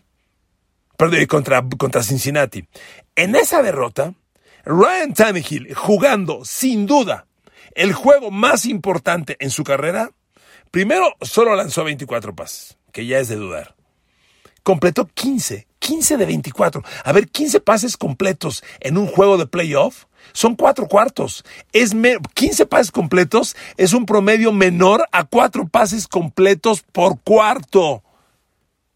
Perdió 0.96 1.26
contra, 1.26 1.66
contra 1.76 2.04
Cincinnati. 2.04 2.68
En 3.16 3.34
esa 3.34 3.62
derrota, 3.62 4.14
Ryan 4.64 5.12
Tannehill 5.12 5.74
jugando 5.74 6.44
sin 6.44 6.86
duda 6.86 7.25
el 7.76 7.92
juego 7.92 8.30
más 8.32 8.66
importante 8.66 9.36
en 9.38 9.50
su 9.50 9.62
carrera, 9.62 10.10
primero 10.70 11.14
solo 11.20 11.54
lanzó 11.54 11.84
24 11.84 12.34
pases, 12.34 12.78
que 12.90 13.06
ya 13.06 13.18
es 13.18 13.28
de 13.28 13.36
dudar. 13.36 13.76
Completó 14.64 15.06
15, 15.06 15.68
15 15.78 16.16
de 16.16 16.26
24. 16.26 16.82
A 17.04 17.12
ver, 17.12 17.28
15 17.28 17.60
pases 17.60 17.96
completos 17.96 18.64
en 18.80 18.98
un 18.98 19.06
juego 19.06 19.38
de 19.38 19.46
playoff 19.46 20.06
son 20.32 20.56
cuatro 20.56 20.88
cuartos. 20.88 21.44
Es 21.72 21.94
15 22.34 22.66
pases 22.66 22.90
completos 22.90 23.54
es 23.76 23.92
un 23.92 24.06
promedio 24.06 24.52
menor 24.52 25.06
a 25.12 25.24
cuatro 25.24 25.68
pases 25.68 26.08
completos 26.08 26.82
por 26.82 27.20
cuarto. 27.20 28.02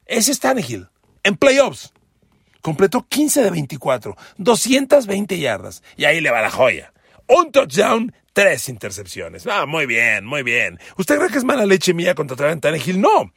Ese 0.06 0.32
es 0.32 0.40
Tannehill 0.40 0.88
en 1.22 1.36
playoffs. 1.36 1.92
Completó 2.62 3.06
15 3.08 3.42
de 3.42 3.50
24, 3.50 4.16
220 4.38 5.38
yardas. 5.38 5.82
Y 5.96 6.04
ahí 6.04 6.20
le 6.20 6.30
va 6.30 6.42
la 6.42 6.50
joya. 6.50 6.92
Un 7.26 7.52
touchdown, 7.52 8.12
tres 8.40 8.70
intercepciones. 8.70 9.46
Ah, 9.46 9.66
muy 9.66 9.84
bien, 9.84 10.24
muy 10.24 10.42
bien. 10.42 10.78
¿Usted 10.96 11.18
cree 11.18 11.28
que 11.28 11.36
es 11.36 11.44
mala 11.44 11.66
leche 11.66 11.92
mía 11.92 12.14
contra 12.14 12.36
Ryan 12.36 12.60
Tannehill? 12.60 12.98
No. 12.98 13.30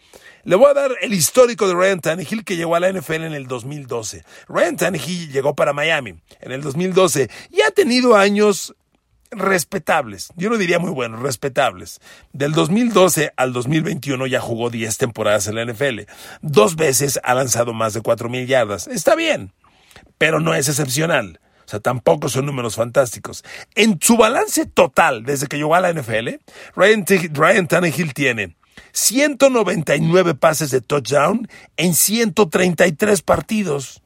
Le 0.46 0.56
voy 0.56 0.70
a 0.70 0.74
dar 0.74 0.92
el 1.02 1.14
histórico 1.14 1.68
de 1.68 1.74
Ryan 1.74 2.00
Tannehill 2.00 2.46
que 2.46 2.56
llegó 2.56 2.76
a 2.76 2.80
la 2.80 2.90
NFL 2.90 3.24
en 3.24 3.34
el 3.34 3.48
2012. 3.48 4.24
Ryan 4.48 4.78
Tannehill 4.78 5.30
llegó 5.30 5.56
para 5.56 5.74
Miami 5.74 6.16
en 6.40 6.52
el 6.54 6.62
2012 6.62 7.30
y 7.52 7.62
ha 7.64 7.72
tenido 7.72 8.16
años 8.16 8.74
respetables. 9.32 10.32
Yo 10.38 10.50
no 10.50 10.58
diría 10.58 10.80
muy 10.80 10.92
buenos, 10.92 11.22
respetables. 11.22 12.00
Del 12.32 12.54
2012 12.54 13.34
al 13.36 13.52
2021 13.52 14.26
ya 14.28 14.40
jugó 14.40 14.70
10 14.70 14.98
temporadas 14.98 15.48
en 15.48 15.56
la 15.56 15.66
NFL. 15.66 16.02
Dos 16.42 16.78
veces 16.78 17.20
ha 17.26 17.34
lanzado 17.34 17.74
más 17.74 17.94
de 17.94 18.02
4.000 18.02 18.46
yardas. 18.46 18.88
Está 18.88 19.16
bien, 19.16 19.52
pero 20.18 20.40
no 20.40 20.54
es 20.54 20.70
excepcional. 20.70 21.42
O 21.66 21.70
sea, 21.70 21.80
tampoco 21.80 22.30
son 22.30 22.46
números 22.46 22.76
fantásticos. 22.76 23.44
En 23.76 24.00
su 24.02 24.18
balance 24.18 24.66
total, 24.66 25.24
desde 25.24 25.48
que 25.48 25.58
llegó 25.58 25.76
a 25.76 25.82
la 25.82 25.94
NFL, 25.94 26.30
Ryan, 26.76 27.68
Tannehill 27.68 28.14
tiene 28.14 28.56
199 28.92 30.36
pases 30.36 30.72
de 30.72 30.82
touchdown 30.82 31.48
en 31.78 31.94
133 31.94 33.22
partidos. 33.22 34.02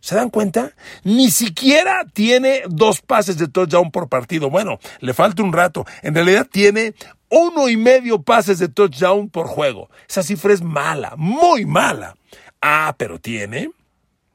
¿Se 0.00 0.14
dan 0.14 0.30
cuenta? 0.30 0.72
Ni 1.04 1.30
siquiera 1.30 2.06
tiene 2.12 2.62
dos 2.68 3.02
pases 3.02 3.36
de 3.36 3.48
touchdown 3.48 3.90
por 3.90 4.08
partido. 4.08 4.48
Bueno, 4.48 4.78
le 5.00 5.12
falta 5.12 5.42
un 5.42 5.52
rato. 5.52 5.84
En 6.02 6.14
realidad 6.14 6.48
tiene 6.50 6.94
uno 7.28 7.68
y 7.68 7.76
medio 7.76 8.22
pases 8.22 8.58
de 8.58 8.68
touchdown 8.68 9.28
por 9.28 9.46
juego. 9.46 9.90
Esa 10.08 10.22
cifra 10.22 10.54
es 10.54 10.62
mala, 10.62 11.14
muy 11.16 11.66
mala. 11.66 12.16
Ah, 12.62 12.94
pero 12.98 13.18
tiene 13.20 13.70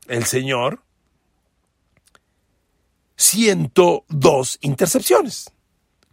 el 0.07 0.25
señor 0.25 0.84
102 3.17 4.57
intercepciones 4.61 5.51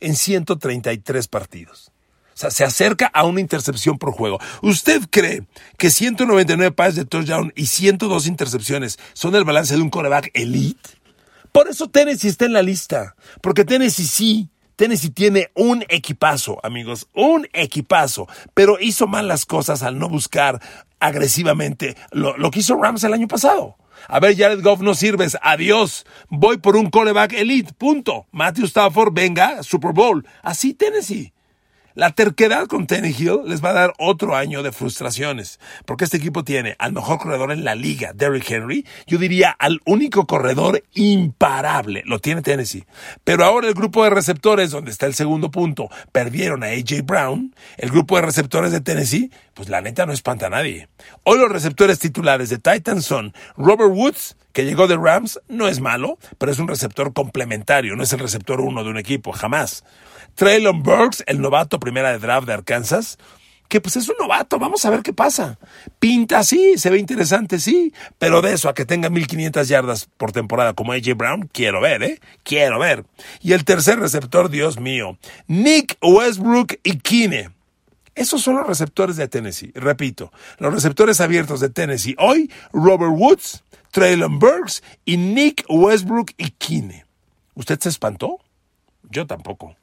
en 0.01 0.17
133 0.17 1.29
partidos. 1.29 1.93
O 2.35 2.37
sea, 2.37 2.51
se 2.51 2.65
acerca 2.65 3.07
a 3.07 3.25
una 3.25 3.41
intercepción 3.41 3.99
por 3.99 4.13
juego. 4.13 4.39
¿Usted 4.63 5.03
cree 5.11 5.47
que 5.77 5.91
199 5.91 6.73
pases 6.73 6.97
de 6.97 7.05
touchdown 7.05 7.53
y 7.55 7.67
102 7.67 8.27
intercepciones 8.27 8.99
son 9.13 9.35
el 9.35 9.45
balance 9.45 9.77
de 9.77 9.83
un 9.83 9.91
coreback 9.91 10.31
elite? 10.35 10.91
Por 11.53 11.69
eso 11.69 11.89
Tennessee 11.89 12.29
está 12.29 12.47
en 12.47 12.55
la 12.55 12.63
lista. 12.63 13.15
Porque 13.43 13.65
Tennessee 13.65 14.07
sí, 14.07 14.49
Tennessee 14.77 15.11
tiene 15.11 15.51
un 15.55 15.85
equipazo, 15.89 16.59
amigos, 16.65 17.07
un 17.15 17.47
equipazo. 17.53 18.27
Pero 18.55 18.79
hizo 18.81 19.07
mal 19.07 19.29
las 19.29 19.45
cosas 19.45 19.83
al 19.83 19.99
no 19.99 20.09
buscar 20.09 20.61
agresivamente 20.99 21.97
lo, 22.13 22.37
lo 22.39 22.51
que 22.51 22.61
hizo 22.61 22.77
Rams 22.77 23.05
el 23.05 23.13
año 23.13 23.29
pasado. 23.29 23.77
A 24.09 24.21
ver, 24.21 24.37
Jared 24.37 24.63
Goff 24.63 24.81
no 24.81 24.95
sirves. 24.95 25.37
Adiós. 25.43 26.05
Voy 26.31 26.59
por 26.59 26.77
un 26.77 26.91
coreback 26.91 27.33
elite. 27.33 27.73
Punto. 27.77 28.27
Matthew 28.33 28.67
Stafford, 28.67 29.13
venga, 29.15 29.63
Super 29.63 29.93
Bowl. 29.93 30.25
Así 30.43 30.75
Tennessee. 30.75 31.33
La 31.95 32.11
terquedad 32.11 32.67
con 32.69 32.87
Hill 32.91 33.41
les 33.47 33.63
va 33.63 33.71
a 33.71 33.75
dar 33.75 33.93
otro 33.99 34.35
año 34.35 34.63
de 34.63 34.73
frustraciones, 34.73 35.61
porque 35.85 36.05
este 36.05 36.17
equipo 36.17 36.43
tiene 36.43 36.75
al 36.79 36.93
mejor 36.93 37.19
corredor 37.19 37.53
en 37.53 37.65
la 37.65 37.75
liga, 37.75 38.13
Derrick 38.15 38.51
Henry, 38.51 38.87
yo 39.07 39.19
diría 39.19 39.51
al 39.51 39.81
único 39.85 40.27
corredor 40.27 40.83
imparable, 40.95 42.03
lo 42.07 42.19
tiene 42.19 42.41
Tennessee. 42.41 42.87
Pero 43.25 43.45
ahora 43.45 43.69
el 43.69 43.75
grupo 43.75 44.05
de 44.05 44.11
receptores, 44.11 44.71
donde 44.71 44.91
está 44.91 45.07
el 45.07 45.15
segundo 45.15 45.51
punto, 45.51 45.91
perdieron 46.13 46.65
a 46.65 46.69
AJ 46.69 47.03
Brown, 47.05 47.55
el 47.77 47.91
grupo 47.91 48.17
de 48.17 48.23
receptores 48.23 48.73
de 48.73 48.81
Tennessee, 48.81 49.31
pues 49.53 49.69
la 49.69 49.83
neta 49.83 50.07
no 50.07 50.13
espanta 50.13 50.47
a 50.47 50.51
nadie. 50.51 50.89
Hoy 51.25 51.39
los 51.39 51.53
receptores 51.53 51.99
titulares 51.99 52.49
de 52.49 52.59
Titans 52.59 53.05
son 53.05 53.35
Robert 53.57 53.91
Woods, 53.93 54.37
que 54.53 54.65
llegó 54.65 54.87
de 54.87 54.97
Rams, 54.97 55.41
no 55.49 55.69
es 55.69 55.81
malo, 55.81 56.19
pero 56.39 56.53
es 56.53 56.59
un 56.59 56.69
receptor 56.69 57.13
complementario, 57.13 57.97
no 57.97 58.03
es 58.03 58.13
el 58.13 58.21
receptor 58.21 58.61
uno 58.61 58.85
de 58.85 58.91
un 58.91 58.99
equipo, 58.99 59.33
jamás. 59.33 59.85
Traylon 60.35 60.83
Burks, 60.83 61.23
el 61.27 61.41
novato 61.41 61.79
primera 61.79 62.13
de 62.13 62.19
draft 62.19 62.47
de 62.47 62.55
Arkansas, 62.55 63.19
que 63.73 63.81
pues 63.81 63.97
es 63.97 64.07
un 64.07 64.17
novato, 64.19 64.59
vamos 64.59 64.85
a 64.85 64.91
ver 64.91 65.01
qué 65.03 65.15
pasa. 65.15 65.59
Pinta 65.99 66.45
sí, 66.45 66.77
se 66.77 66.91
ve 66.91 66.99
interesante, 66.99 67.59
sí, 67.59 67.95
pero 68.19 68.43
de 68.43 68.53
eso 68.53 68.69
a 68.69 68.75
que 68.75 68.85
tenga 68.85 69.09
1500 69.09 69.67
yardas 69.67 70.11
por 70.19 70.31
temporada 70.31 70.75
como 70.75 70.93
AJ 70.93 71.15
Brown, 71.17 71.49
quiero 71.51 71.81
ver, 71.81 72.03
¿eh? 72.03 72.21
Quiero 72.43 72.79
ver. 72.79 73.07
Y 73.41 73.53
el 73.55 73.65
tercer 73.65 73.99
receptor, 73.99 74.51
Dios 74.51 74.79
mío, 74.79 75.17
Nick 75.47 75.97
Westbrook 76.03 76.75
y 76.83 76.99
Kine. 76.99 77.51
Esos 78.15 78.43
son 78.43 78.57
los 78.57 78.67
receptores 78.67 79.17
de 79.17 79.27
Tennessee. 79.29 79.73
Repito, 79.75 80.33
los 80.59 80.75
receptores 80.75 81.23
abiertos 81.23 81.61
de 81.61 81.71
Tennessee. 81.71 82.15
Hoy, 82.19 82.53
Robert 82.75 83.13
Woods, 83.15 83.65
Traylon 83.91 84.39
Burks 84.39 84.83
y 85.07 85.17
Nick 85.17 85.65
Westbrook 85.69 86.33
y 86.37 86.51
Kine. 86.51 87.07
¿Usted 87.55 87.81
se 87.81 87.89
espantó? 87.89 88.39
Yo 89.09 89.27
tampoco. 89.27 89.77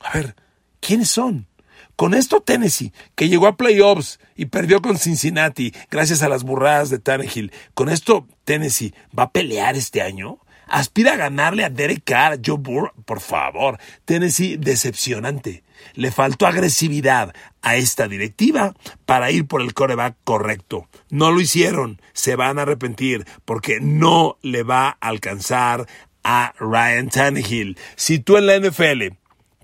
A 0.00 0.12
ver, 0.14 0.34
¿quiénes 0.80 1.10
son? 1.10 1.46
Con 1.94 2.14
esto 2.14 2.40
Tennessee, 2.40 2.94
que 3.14 3.28
llegó 3.28 3.46
a 3.46 3.58
playoffs 3.58 4.20
y 4.34 4.46
perdió 4.46 4.80
con 4.80 4.96
Cincinnati 4.96 5.74
gracias 5.90 6.22
a 6.22 6.30
las 6.30 6.44
burradas 6.44 6.88
de 6.88 6.98
Tannehill, 6.98 7.52
con 7.74 7.90
esto 7.90 8.26
Tennessee 8.44 8.94
va 9.16 9.24
a 9.24 9.32
pelear 9.32 9.76
este 9.76 10.00
año. 10.00 10.38
Aspira 10.66 11.12
a 11.12 11.16
ganarle 11.16 11.64
a 11.64 11.68
Derek 11.68 12.02
Carr, 12.04 12.40
Joe 12.42 12.56
Burrow, 12.56 12.92
por 13.04 13.20
favor. 13.20 13.78
Tennessee 14.06 14.56
decepcionante. 14.56 15.62
Le 15.94 16.10
faltó 16.10 16.46
agresividad 16.46 17.34
a 17.60 17.76
esta 17.76 18.08
directiva 18.08 18.74
para 19.04 19.30
ir 19.30 19.46
por 19.46 19.60
el 19.60 19.74
coreback 19.74 20.16
correcto. 20.24 20.88
No 21.10 21.32
lo 21.32 21.40
hicieron. 21.40 22.00
Se 22.14 22.34
van 22.34 22.58
a 22.58 22.62
arrepentir 22.62 23.26
porque 23.44 23.78
no 23.80 24.38
le 24.40 24.62
va 24.62 24.88
a 24.88 25.08
alcanzar 25.08 25.86
a 26.22 26.54
Ryan 26.58 27.10
Tannehill. 27.10 27.76
Si 27.96 28.20
tú 28.20 28.38
en 28.38 28.46
la 28.46 28.58
NFL 28.58 29.19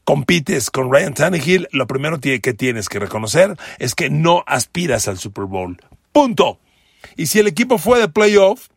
compites 0.06 0.70
con 0.70 0.90
Ryan 0.90 1.14
Tannehill, 1.14 1.68
lo 1.72 1.88
primero 1.88 2.20
que 2.20 2.38
tienes 2.38 2.88
que 2.88 3.00
reconocer 3.00 3.56
es 3.78 3.96
que 3.96 4.08
no 4.08 4.44
aspiras 4.46 5.08
al 5.08 5.18
Super 5.18 5.46
Bowl. 5.46 5.76
Punto. 6.12 6.60
Y 7.16 7.26
si 7.26 7.40
el 7.40 7.48
equipo 7.48 7.76
fue 7.76 7.98
de 7.98 8.08
playoff, 8.08 8.68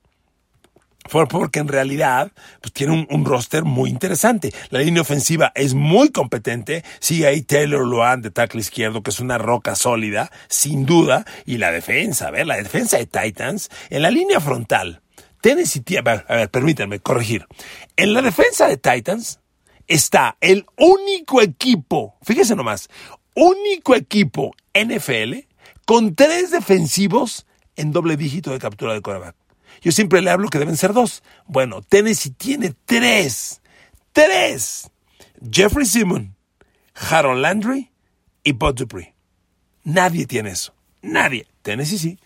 fue 1.07 1.27
porque 1.27 1.59
en 1.59 1.67
realidad 1.67 2.31
pues, 2.61 2.73
tiene 2.73 3.07
un, 3.07 3.25
roster 3.25 3.63
muy 3.63 3.91
interesante. 3.91 4.51
La 4.71 4.79
línea 4.79 5.03
ofensiva 5.03 5.51
es 5.53 5.75
muy 5.75 6.09
competente. 6.09 6.83
Sigue 6.99 7.27
ahí 7.27 7.43
Taylor 7.43 7.85
Luan 7.85 8.23
de 8.23 8.31
tackle 8.31 8.59
izquierdo, 8.61 9.03
que 9.03 9.11
es 9.11 9.19
una 9.19 9.37
roca 9.37 9.75
sólida, 9.75 10.31
sin 10.47 10.87
duda. 10.87 11.25
Y 11.45 11.57
la 11.57 11.71
defensa, 11.71 12.29
a 12.29 12.31
ver, 12.31 12.47
la 12.47 12.57
defensa 12.57 12.97
de 12.97 13.05
Titans, 13.05 13.69
en 13.91 14.01
la 14.01 14.09
línea 14.09 14.39
frontal. 14.39 15.01
Tennessee, 15.41 15.83
a 15.95 16.01
ver, 16.01 16.25
a 16.27 16.35
ver, 16.35 16.49
permítanme 16.49 16.99
corregir. 16.99 17.45
En 17.95 18.13
la 18.13 18.23
defensa 18.23 18.67
de 18.67 18.77
Titans, 18.77 19.38
está 19.89 20.37
el 20.39 20.65
único 20.77 21.41
equipo, 21.41 22.15
fíjese 22.21 22.55
nomás, 22.55 22.87
único 23.35 23.95
equipo 23.95 24.55
NFL 24.73 25.39
con 25.85 26.15
tres 26.15 26.51
defensivos 26.51 27.45
en 27.75 27.91
doble 27.91 28.15
dígito 28.15 28.51
de 28.51 28.59
captura 28.59 28.93
de 28.93 29.01
coreback. 29.01 29.35
Yo 29.81 29.91
siempre 29.91 30.21
le 30.21 30.29
hablo 30.29 30.49
que 30.49 30.59
deben 30.59 30.77
ser 30.77 30.93
dos. 30.93 31.23
Bueno, 31.47 31.81
Tennessee 31.81 32.31
tiene 32.31 32.75
tres. 32.85 33.61
Tres. 34.11 34.89
Jeffrey 35.51 35.85
Simon, 35.85 36.35
Harold 36.93 37.41
Landry 37.41 37.91
y 38.43 38.51
Bud 38.51 38.75
Dupree. 38.75 39.15
Nadie 39.83 40.25
tiene 40.25 40.51
eso. 40.51 40.73
Nadie. 41.01 41.47
Tennessee 41.61 41.97
sí. 41.97 42.19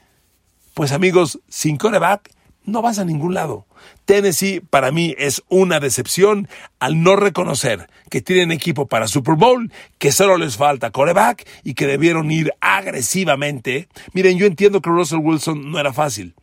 Pues 0.73 0.91
amigos, 0.91 1.39
sin 1.47 1.77
coreback, 1.77 2.31
no 2.65 2.81
vas 2.81 2.99
a 2.99 3.05
ningún 3.05 3.33
lado. 3.33 3.65
Tennessee 4.05 4.61
para 4.61 4.91
mí 4.91 5.15
es 5.17 5.43
una 5.49 5.79
decepción 5.79 6.47
al 6.79 7.03
no 7.03 7.15
reconocer 7.15 7.89
que 8.09 8.21
tienen 8.21 8.51
equipo 8.51 8.87
para 8.87 9.07
Super 9.07 9.35
Bowl, 9.35 9.71
que 9.97 10.11
solo 10.11 10.37
les 10.37 10.57
falta 10.57 10.91
coreback 10.91 11.47
y 11.63 11.73
que 11.73 11.87
debieron 11.87 12.31
ir 12.31 12.53
agresivamente. 12.61 13.87
Miren, 14.13 14.37
yo 14.37 14.45
entiendo 14.45 14.81
que 14.81 14.89
Russell 14.89 15.19
Wilson 15.19 15.71
no 15.71 15.79
era 15.79 15.93
fácil. 15.93 16.35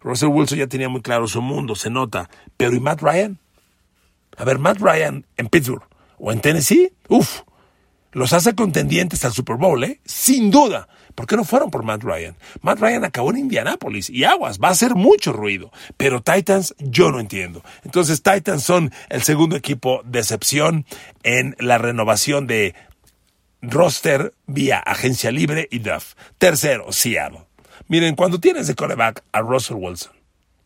Russell 0.00 0.28
Wilson 0.28 0.58
ya 0.58 0.66
tenía 0.66 0.88
muy 0.88 1.02
claro 1.02 1.26
su 1.26 1.42
mundo, 1.42 1.74
se 1.74 1.90
nota. 1.90 2.30
Pero 2.56 2.74
¿y 2.74 2.80
Matt 2.80 3.02
Ryan? 3.02 3.38
A 4.36 4.44
ver, 4.44 4.58
Matt 4.58 4.78
Ryan 4.80 5.26
en 5.36 5.48
Pittsburgh 5.48 5.82
o 6.18 6.32
en 6.32 6.40
Tennessee, 6.40 6.92
uff, 7.08 7.42
los 8.12 8.32
hace 8.32 8.54
contendientes 8.54 9.24
al 9.24 9.32
Super 9.32 9.56
Bowl, 9.56 9.82
¿eh? 9.84 10.00
Sin 10.04 10.50
duda. 10.50 10.88
¿Por 11.18 11.26
qué 11.26 11.36
no 11.36 11.42
fueron 11.42 11.72
por 11.72 11.82
Matt 11.82 12.04
Ryan? 12.04 12.36
Matt 12.62 12.78
Ryan 12.78 13.04
acabó 13.04 13.32
en 13.32 13.38
Indianápolis 13.38 14.08
y 14.08 14.22
aguas, 14.22 14.60
va 14.60 14.68
a 14.68 14.70
hacer 14.70 14.94
mucho 14.94 15.32
ruido. 15.32 15.72
Pero 15.96 16.22
Titans, 16.22 16.76
yo 16.78 17.10
no 17.10 17.18
entiendo. 17.18 17.64
Entonces, 17.82 18.22
Titans 18.22 18.62
son 18.62 18.92
el 19.08 19.24
segundo 19.24 19.56
equipo 19.56 20.00
de 20.04 20.20
excepción 20.20 20.86
en 21.24 21.56
la 21.58 21.76
renovación 21.76 22.46
de 22.46 22.76
roster 23.62 24.32
vía 24.46 24.78
agencia 24.78 25.32
libre 25.32 25.66
y 25.72 25.80
draft. 25.80 26.16
Tercero, 26.38 26.92
Seattle. 26.92 27.48
Miren, 27.88 28.14
cuando 28.14 28.38
tienes 28.38 28.68
de 28.68 28.76
coreback 28.76 29.24
a 29.32 29.40
Russell 29.40 29.78
Wilson 29.78 30.12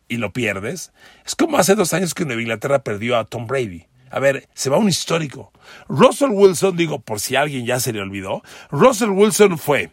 y 0.07 0.17
lo 0.17 0.33
pierdes, 0.33 0.93
es 1.25 1.33
como 1.33 1.57
hace 1.57 1.73
dos 1.73 1.95
años 1.95 2.13
que 2.13 2.25
Nueva 2.25 2.43
Inglaterra 2.43 2.83
perdió 2.83 3.17
a 3.17 3.25
Tom 3.25 3.47
Brady. 3.47 3.87
A 4.11 4.19
ver, 4.19 4.47
se 4.53 4.69
va 4.69 4.77
un 4.77 4.87
histórico. 4.87 5.51
Russell 5.89 6.29
Wilson, 6.29 6.77
digo, 6.77 6.99
por 6.99 7.19
si 7.19 7.35
alguien 7.35 7.65
ya 7.65 7.79
se 7.79 7.91
le 7.91 8.01
olvidó, 8.01 8.43
Russell 8.69 9.09
Wilson 9.09 9.57
fue 9.57 9.89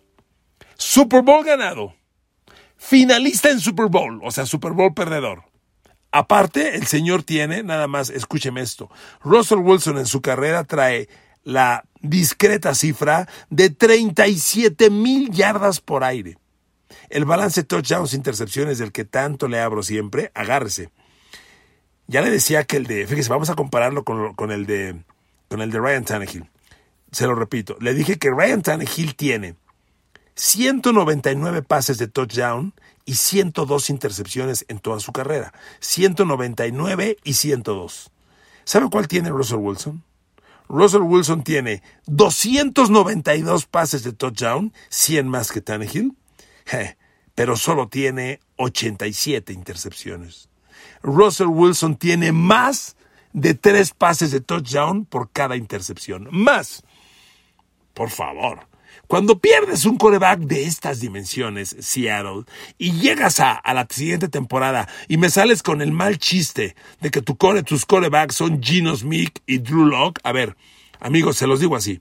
Super 0.80 1.20
Bowl 1.20 1.44
ganado, 1.44 1.94
finalista 2.78 3.50
en 3.50 3.60
Super 3.60 3.88
Bowl, 3.88 4.18
o 4.24 4.30
sea, 4.30 4.46
Super 4.46 4.72
Bowl 4.72 4.94
perdedor. 4.94 5.44
Aparte, 6.10 6.74
el 6.74 6.86
señor 6.86 7.22
tiene, 7.22 7.62
nada 7.62 7.86
más, 7.86 8.08
escúcheme 8.08 8.62
esto, 8.62 8.90
Russell 9.22 9.58
Wilson 9.58 9.98
en 9.98 10.06
su 10.06 10.22
carrera 10.22 10.64
trae 10.64 11.10
la 11.44 11.84
discreta 12.00 12.74
cifra 12.74 13.28
de 13.50 13.68
37 13.68 14.88
mil 14.88 15.30
yardas 15.30 15.82
por 15.82 16.02
aire. 16.02 16.38
El 17.10 17.26
balance 17.26 17.62
touchdowns 17.62 18.14
intercepciones 18.14 18.78
del 18.78 18.90
que 18.90 19.04
tanto 19.04 19.48
le 19.48 19.60
abro 19.60 19.82
siempre, 19.82 20.32
agárrese. 20.34 20.90
Ya 22.06 22.22
le 22.22 22.30
decía 22.30 22.64
que 22.64 22.78
el 22.78 22.86
de, 22.86 23.06
fíjese, 23.06 23.28
vamos 23.28 23.50
a 23.50 23.54
compararlo 23.54 24.02
con, 24.02 24.34
con, 24.34 24.50
el 24.50 24.64
de 24.64 24.96
con 25.48 25.60
el 25.60 25.70
de 25.70 25.78
Ryan 25.78 26.04
Tannehill. 26.06 26.50
Se 27.12 27.26
lo 27.26 27.34
repito, 27.34 27.76
le 27.80 27.92
dije 27.92 28.18
que 28.18 28.30
Ryan 28.30 28.62
Tannehill 28.62 29.14
tiene 29.14 29.56
199 30.40 31.60
pases 31.60 31.98
de 31.98 32.08
touchdown 32.08 32.72
y 33.04 33.16
102 33.16 33.90
intercepciones 33.90 34.64
en 34.68 34.78
toda 34.78 34.98
su 34.98 35.12
carrera. 35.12 35.52
199 35.80 37.18
y 37.22 37.34
102. 37.34 38.10
¿Sabe 38.64 38.88
cuál 38.88 39.06
tiene 39.06 39.28
Russell 39.28 39.58
Wilson? 39.58 40.02
Russell 40.66 41.02
Wilson 41.02 41.44
tiene 41.44 41.82
292 42.06 43.66
pases 43.66 44.02
de 44.02 44.14
touchdown, 44.14 44.72
100 44.88 45.28
más 45.28 45.52
que 45.52 45.60
Tannehill, 45.60 46.16
pero 47.34 47.54
solo 47.56 47.88
tiene 47.88 48.40
87 48.56 49.52
intercepciones. 49.52 50.48
Russell 51.02 51.48
Wilson 51.48 51.96
tiene 51.96 52.32
más 52.32 52.96
de 53.34 53.52
tres 53.52 53.92
pases 53.92 54.30
de 54.30 54.40
touchdown 54.40 55.04
por 55.04 55.30
cada 55.32 55.56
intercepción. 55.56 56.28
Más. 56.30 56.82
Por 57.92 58.08
favor. 58.08 58.69
Cuando 59.10 59.40
pierdes 59.40 59.86
un 59.86 59.96
coreback 59.96 60.38
de 60.38 60.66
estas 60.66 61.00
dimensiones, 61.00 61.74
Seattle, 61.80 62.44
y 62.78 62.92
llegas 62.92 63.40
a, 63.40 63.60
la 63.74 63.88
siguiente 63.90 64.28
temporada 64.28 64.88
y 65.08 65.16
me 65.16 65.30
sales 65.30 65.64
con 65.64 65.82
el 65.82 65.90
mal 65.90 66.16
chiste 66.18 66.76
de 67.00 67.10
que 67.10 67.20
tu 67.20 67.36
core, 67.36 67.64
tus 67.64 67.86
corebacks 67.86 68.36
son 68.36 68.62
Gino 68.62 68.94
Smith 68.94 69.40
y 69.48 69.58
Drew 69.58 69.84
Locke, 69.84 70.20
a 70.22 70.30
ver, 70.30 70.56
amigos, 71.00 71.38
se 71.38 71.48
los 71.48 71.58
digo 71.58 71.74
así. 71.74 72.00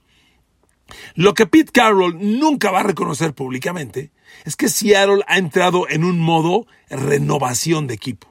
Lo 1.16 1.34
que 1.34 1.46
Pete 1.46 1.72
Carroll 1.72 2.16
nunca 2.38 2.70
va 2.70 2.78
a 2.78 2.84
reconocer 2.84 3.34
públicamente 3.34 4.12
es 4.44 4.54
que 4.54 4.68
Seattle 4.68 5.24
ha 5.26 5.36
entrado 5.36 5.88
en 5.88 6.04
un 6.04 6.20
modo 6.20 6.68
renovación 6.90 7.88
de 7.88 7.94
equipo 7.94 8.29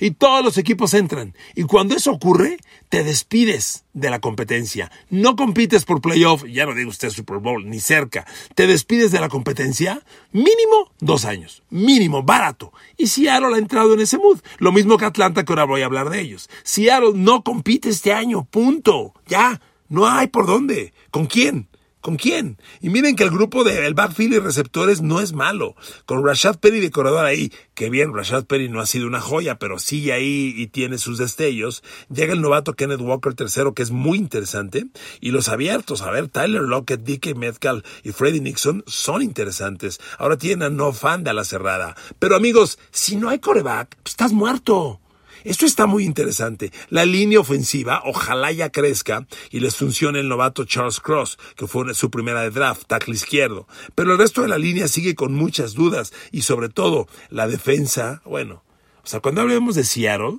y 0.00 0.12
todos 0.12 0.42
los 0.42 0.58
equipos 0.58 0.94
entran. 0.94 1.34
Y 1.54 1.64
cuando 1.64 1.94
eso 1.94 2.10
ocurre, 2.10 2.56
te 2.88 3.04
despides 3.04 3.84
de 3.92 4.10
la 4.10 4.20
competencia. 4.20 4.90
No 5.10 5.36
compites 5.36 5.84
por 5.84 6.00
playoff, 6.00 6.44
ya 6.44 6.66
no 6.66 6.74
digo 6.74 6.90
usted 6.90 7.10
Super 7.10 7.38
Bowl, 7.38 7.68
ni 7.68 7.78
cerca. 7.78 8.26
Te 8.54 8.66
despides 8.66 9.12
de 9.12 9.20
la 9.20 9.28
competencia 9.28 10.02
mínimo 10.32 10.92
dos 10.98 11.24
años. 11.24 11.62
Mínimo, 11.70 12.22
barato. 12.22 12.72
Y 12.96 13.06
Seattle 13.06 13.54
ha 13.54 13.58
entrado 13.58 13.94
en 13.94 14.00
ese 14.00 14.18
mood. 14.18 14.40
Lo 14.58 14.72
mismo 14.72 14.96
que 14.96 15.04
Atlanta, 15.04 15.44
que 15.44 15.52
ahora 15.52 15.64
voy 15.64 15.82
a 15.82 15.86
hablar 15.86 16.10
de 16.10 16.20
ellos. 16.20 16.48
Seattle 16.62 17.12
no 17.14 17.44
compite 17.44 17.90
este 17.90 18.12
año, 18.12 18.44
punto. 18.44 19.14
Ya, 19.26 19.60
no 19.88 20.08
hay 20.08 20.28
por 20.28 20.46
dónde. 20.46 20.94
¿Con 21.10 21.26
quién? 21.26 21.68
¿Con 22.00 22.16
quién? 22.16 22.56
Y 22.80 22.88
miren 22.88 23.14
que 23.14 23.24
el 23.24 23.30
grupo 23.30 23.62
del 23.62 23.92
backfield 23.92 24.34
y 24.34 24.38
receptores 24.38 25.02
no 25.02 25.20
es 25.20 25.34
malo. 25.34 25.76
Con 26.06 26.24
Rashad 26.24 26.58
Penny 26.58 26.80
de 26.80 26.90
corredor 26.90 27.26
ahí, 27.26 27.52
que 27.74 27.90
bien, 27.90 28.14
Rashad 28.14 28.46
Penny 28.46 28.70
no 28.70 28.80
ha 28.80 28.86
sido 28.86 29.06
una 29.06 29.20
joya, 29.20 29.58
pero 29.58 29.78
sigue 29.78 30.14
ahí 30.14 30.54
y 30.56 30.68
tiene 30.68 30.96
sus 30.96 31.18
destellos. 31.18 31.82
Llega 32.08 32.32
el 32.32 32.40
novato 32.40 32.72
Kenneth 32.72 33.02
Walker 33.02 33.34
tercero, 33.34 33.74
que 33.74 33.82
es 33.82 33.90
muy 33.90 34.16
interesante. 34.16 34.86
Y 35.20 35.30
los 35.30 35.50
abiertos, 35.50 36.00
a 36.00 36.10
ver, 36.10 36.28
Tyler 36.28 36.62
Lockett, 36.62 37.02
DK 37.02 37.36
Metcalf 37.36 37.84
y 38.02 38.12
Freddie 38.12 38.40
Nixon 38.40 38.82
son 38.86 39.20
interesantes. 39.20 40.00
Ahora 40.18 40.38
tienen 40.38 40.62
a 40.62 40.70
No 40.70 40.94
Fan 40.94 41.22
de 41.22 41.34
la 41.34 41.44
cerrada. 41.44 41.96
Pero 42.18 42.34
amigos, 42.34 42.78
si 42.90 43.16
no 43.16 43.28
hay 43.28 43.40
coreback, 43.40 43.96
pues 44.02 44.12
estás 44.12 44.32
muerto. 44.32 44.99
Esto 45.44 45.64
está 45.64 45.86
muy 45.86 46.04
interesante. 46.04 46.70
La 46.88 47.04
línea 47.04 47.40
ofensiva, 47.40 48.02
ojalá 48.04 48.52
ya 48.52 48.70
crezca 48.70 49.26
y 49.50 49.60
les 49.60 49.76
funcione 49.76 50.20
el 50.20 50.28
novato 50.28 50.64
Charles 50.64 51.00
Cross, 51.00 51.38
que 51.56 51.66
fue 51.66 51.94
su 51.94 52.10
primera 52.10 52.42
de 52.42 52.50
draft, 52.50 52.86
tackle 52.86 53.14
izquierdo. 53.14 53.66
Pero 53.94 54.12
el 54.12 54.18
resto 54.18 54.42
de 54.42 54.48
la 54.48 54.58
línea 54.58 54.88
sigue 54.88 55.14
con 55.14 55.32
muchas 55.34 55.74
dudas 55.74 56.12
y 56.30 56.42
sobre 56.42 56.68
todo 56.68 57.08
la 57.30 57.48
defensa, 57.48 58.22
bueno, 58.24 58.62
o 59.02 59.06
sea, 59.06 59.20
cuando 59.20 59.40
hablemos 59.40 59.74
de 59.74 59.84
Seattle, 59.84 60.38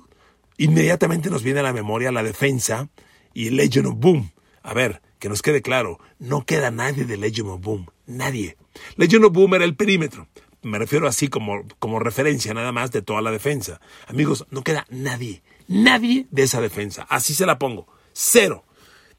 inmediatamente 0.56 1.30
nos 1.30 1.42
viene 1.42 1.60
a 1.60 1.64
la 1.64 1.72
memoria 1.72 2.12
la 2.12 2.22
defensa 2.22 2.88
y 3.34 3.50
Legend 3.50 3.88
of 3.88 3.94
Boom. 3.96 4.32
A 4.62 4.74
ver, 4.74 5.02
que 5.18 5.28
nos 5.28 5.42
quede 5.42 5.62
claro, 5.62 5.98
no 6.18 6.44
queda 6.44 6.70
nadie 6.70 7.04
de 7.04 7.16
Legend 7.16 7.48
of 7.48 7.60
Boom, 7.60 7.86
nadie. 8.06 8.56
Legend 8.96 9.24
of 9.24 9.32
Boom 9.32 9.54
era 9.54 9.64
el 9.64 9.74
perímetro, 9.74 10.28
me 10.62 10.78
refiero 10.78 11.08
así 11.08 11.28
como, 11.28 11.66
como 11.78 11.98
referencia 11.98 12.54
nada 12.54 12.72
más 12.72 12.90
de 12.90 13.02
toda 13.02 13.20
la 13.20 13.30
defensa. 13.30 13.80
Amigos, 14.06 14.46
no 14.50 14.62
queda 14.62 14.86
nadie, 14.90 15.42
nadie 15.68 16.26
de 16.30 16.42
esa 16.42 16.60
defensa. 16.60 17.06
Así 17.08 17.34
se 17.34 17.46
la 17.46 17.58
pongo. 17.58 17.86
Cero. 18.12 18.64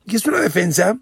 Y 0.05 0.15
es 0.15 0.25
una 0.25 0.39
defensa, 0.39 0.97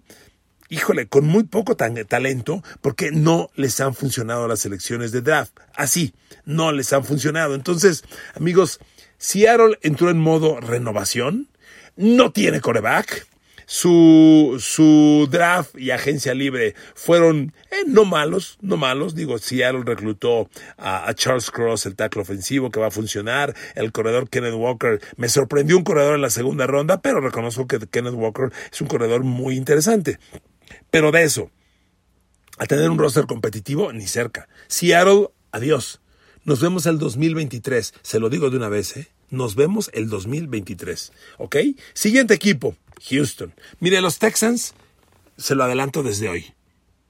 híjole, 0.68 1.06
con 1.06 1.26
muy 1.26 1.44
poco 1.44 1.76
talento, 1.76 2.62
porque 2.80 3.10
no 3.10 3.50
les 3.54 3.80
han 3.80 3.94
funcionado 3.94 4.46
las 4.48 4.64
elecciones 4.64 5.12
de 5.12 5.22
draft. 5.22 5.58
Así, 5.74 6.14
no 6.44 6.72
les 6.72 6.92
han 6.92 7.04
funcionado. 7.04 7.54
Entonces, 7.54 8.04
amigos, 8.34 8.80
Seattle 9.18 9.78
entró 9.82 10.10
en 10.10 10.18
modo 10.18 10.60
renovación, 10.60 11.48
no 11.96 12.32
tiene 12.32 12.60
coreback, 12.60 13.26
su, 13.72 14.58
su 14.60 15.26
draft 15.30 15.78
y 15.78 15.92
agencia 15.92 16.34
libre 16.34 16.74
fueron 16.94 17.54
eh, 17.70 17.84
no 17.86 18.04
malos, 18.04 18.58
no 18.60 18.76
malos. 18.76 19.14
Digo, 19.14 19.38
Seattle 19.38 19.80
reclutó 19.82 20.50
a, 20.76 21.10
Charles 21.14 21.50
Cross, 21.50 21.86
el 21.86 21.96
tackle 21.96 22.20
ofensivo, 22.20 22.70
que 22.70 22.80
va 22.80 22.88
a 22.88 22.90
funcionar. 22.90 23.56
El 23.74 23.90
corredor 23.90 24.28
Kenneth 24.28 24.52
Walker, 24.52 25.00
me 25.16 25.30
sorprendió 25.30 25.78
un 25.78 25.84
corredor 25.84 26.16
en 26.16 26.20
la 26.20 26.28
segunda 26.28 26.66
ronda, 26.66 27.00
pero 27.00 27.22
reconozco 27.22 27.66
que 27.66 27.78
Kenneth 27.78 28.12
Walker 28.12 28.52
es 28.70 28.78
un 28.82 28.88
corredor 28.88 29.24
muy 29.24 29.56
interesante. 29.56 30.18
Pero 30.90 31.10
de 31.10 31.22
eso, 31.22 31.50
a 32.58 32.66
tener 32.66 32.90
un 32.90 32.98
roster 32.98 33.24
competitivo, 33.24 33.90
ni 33.94 34.06
cerca. 34.06 34.48
Seattle, 34.68 35.28
adiós. 35.50 36.02
Nos 36.44 36.60
vemos 36.60 36.84
el 36.84 36.98
2023. 36.98 37.94
Se 38.02 38.20
lo 38.20 38.28
digo 38.28 38.50
de 38.50 38.58
una 38.58 38.68
vez, 38.68 38.98
¿eh? 38.98 39.08
Nos 39.32 39.54
vemos 39.54 39.90
el 39.94 40.10
2023. 40.10 41.10
¿Ok? 41.38 41.56
Siguiente 41.94 42.34
equipo. 42.34 42.76
Houston. 43.08 43.54
Mire, 43.80 44.00
los 44.02 44.18
Texans, 44.18 44.74
se 45.36 45.54
lo 45.54 45.64
adelanto 45.64 46.02
desde 46.02 46.28
hoy, 46.28 46.52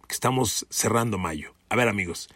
estamos 0.08 0.64
cerrando 0.70 1.18
mayo. 1.18 1.54
A 1.68 1.76
ver, 1.76 1.88
amigos, 1.88 2.28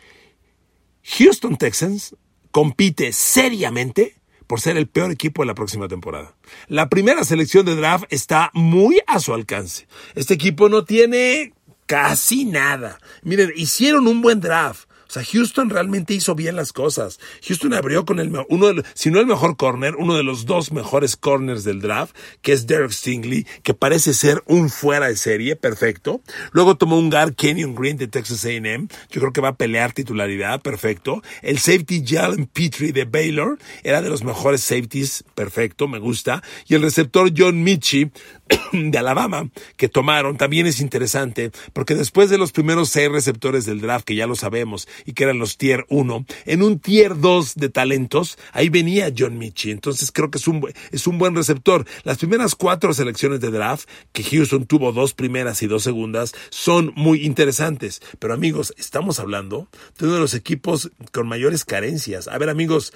Houston 1.04 1.56
Texans 1.56 2.16
compite 2.50 3.12
seriamente 3.12 4.16
por 4.48 4.60
ser 4.60 4.76
el 4.76 4.88
peor 4.88 5.12
equipo 5.12 5.42
de 5.42 5.46
la 5.46 5.54
próxima 5.54 5.86
temporada. 5.86 6.34
La 6.66 6.88
primera 6.88 7.24
selección 7.24 7.64
de 7.64 7.76
draft 7.76 8.06
está 8.10 8.50
muy 8.54 9.00
a 9.06 9.20
su 9.20 9.34
alcance. 9.34 9.86
Este 10.16 10.34
equipo 10.34 10.68
no 10.68 10.84
tiene 10.84 11.54
casi 11.86 12.44
nada. 12.44 12.98
Miren, 13.22 13.52
hicieron 13.54 14.08
un 14.08 14.20
buen 14.20 14.40
draft. 14.40 14.85
O 15.08 15.12
sea, 15.12 15.24
Houston 15.24 15.70
realmente 15.70 16.14
hizo 16.14 16.34
bien 16.34 16.56
las 16.56 16.72
cosas. 16.72 17.20
Houston 17.46 17.74
abrió 17.74 18.04
con 18.04 18.18
el, 18.18 18.32
uno 18.48 18.66
si 18.94 19.10
no 19.10 19.20
el 19.20 19.26
mejor 19.26 19.56
corner, 19.56 19.96
uno 19.96 20.16
de 20.16 20.22
los 20.22 20.46
dos 20.46 20.72
mejores 20.72 21.16
corners 21.16 21.64
del 21.64 21.80
draft, 21.80 22.16
que 22.42 22.52
es 22.52 22.66
Derek 22.66 22.90
Stingley, 22.90 23.46
que 23.62 23.74
parece 23.74 24.14
ser 24.14 24.42
un 24.46 24.70
fuera 24.70 25.08
de 25.08 25.16
serie, 25.16 25.56
perfecto. 25.56 26.20
Luego 26.52 26.76
tomó 26.76 26.98
un 26.98 27.10
guard 27.10 27.34
Kenyon 27.34 27.74
Green 27.74 27.96
de 27.96 28.08
Texas 28.08 28.44
A&M, 28.44 28.88
yo 29.10 29.20
creo 29.20 29.32
que 29.32 29.40
va 29.40 29.48
a 29.48 29.56
pelear 29.56 29.92
titularidad, 29.92 30.60
perfecto. 30.60 31.22
El 31.42 31.58
safety 31.58 32.04
Jalen 32.04 32.46
Petrie 32.46 32.92
de 32.92 33.04
Baylor, 33.04 33.58
era 33.84 34.02
de 34.02 34.10
los 34.10 34.24
mejores 34.24 34.62
safeties, 34.62 35.24
perfecto, 35.34 35.88
me 35.88 35.98
gusta. 35.98 36.42
Y 36.66 36.74
el 36.74 36.82
receptor 36.82 37.32
John 37.36 37.62
Michi 37.62 38.10
de 38.72 38.98
Alabama, 38.98 39.50
que 39.76 39.88
tomaron, 39.88 40.36
también 40.36 40.66
es 40.66 40.80
interesante, 40.80 41.50
porque 41.72 41.94
después 41.94 42.30
de 42.30 42.38
los 42.38 42.52
primeros 42.52 42.90
seis 42.90 43.10
receptores 43.10 43.66
del 43.66 43.80
draft, 43.80 44.04
que 44.04 44.14
ya 44.14 44.26
lo 44.26 44.36
sabemos, 44.36 44.88
y 45.04 45.12
que 45.12 45.24
eran 45.24 45.38
los 45.38 45.56
tier 45.56 45.86
1, 45.88 46.26
en 46.46 46.62
un 46.62 46.78
tier 46.78 47.18
2 47.18 47.54
de 47.56 47.68
talentos, 47.68 48.38
ahí 48.52 48.68
venía 48.68 49.12
John 49.16 49.38
Michi. 49.38 49.70
Entonces 49.70 50.12
creo 50.12 50.30
que 50.30 50.38
es 50.38 50.48
un, 50.48 50.66
es 50.92 51.06
un 51.06 51.18
buen 51.18 51.34
receptor. 51.34 51.86
Las 52.04 52.18
primeras 52.18 52.54
cuatro 52.54 52.92
selecciones 52.94 53.40
de 53.40 53.50
draft, 53.50 53.88
que 54.12 54.22
Houston 54.22 54.66
tuvo 54.66 54.92
dos 54.92 55.14
primeras 55.14 55.62
y 55.62 55.66
dos 55.66 55.82
segundas, 55.82 56.34
son 56.50 56.92
muy 56.96 57.24
interesantes. 57.24 58.00
Pero 58.18 58.34
amigos, 58.34 58.74
estamos 58.76 59.20
hablando 59.20 59.68
de 59.98 60.06
uno 60.06 60.14
de 60.14 60.20
los 60.20 60.34
equipos 60.34 60.90
con 61.12 61.28
mayores 61.28 61.64
carencias. 61.64 62.28
A 62.28 62.38
ver 62.38 62.48
amigos, 62.48 62.92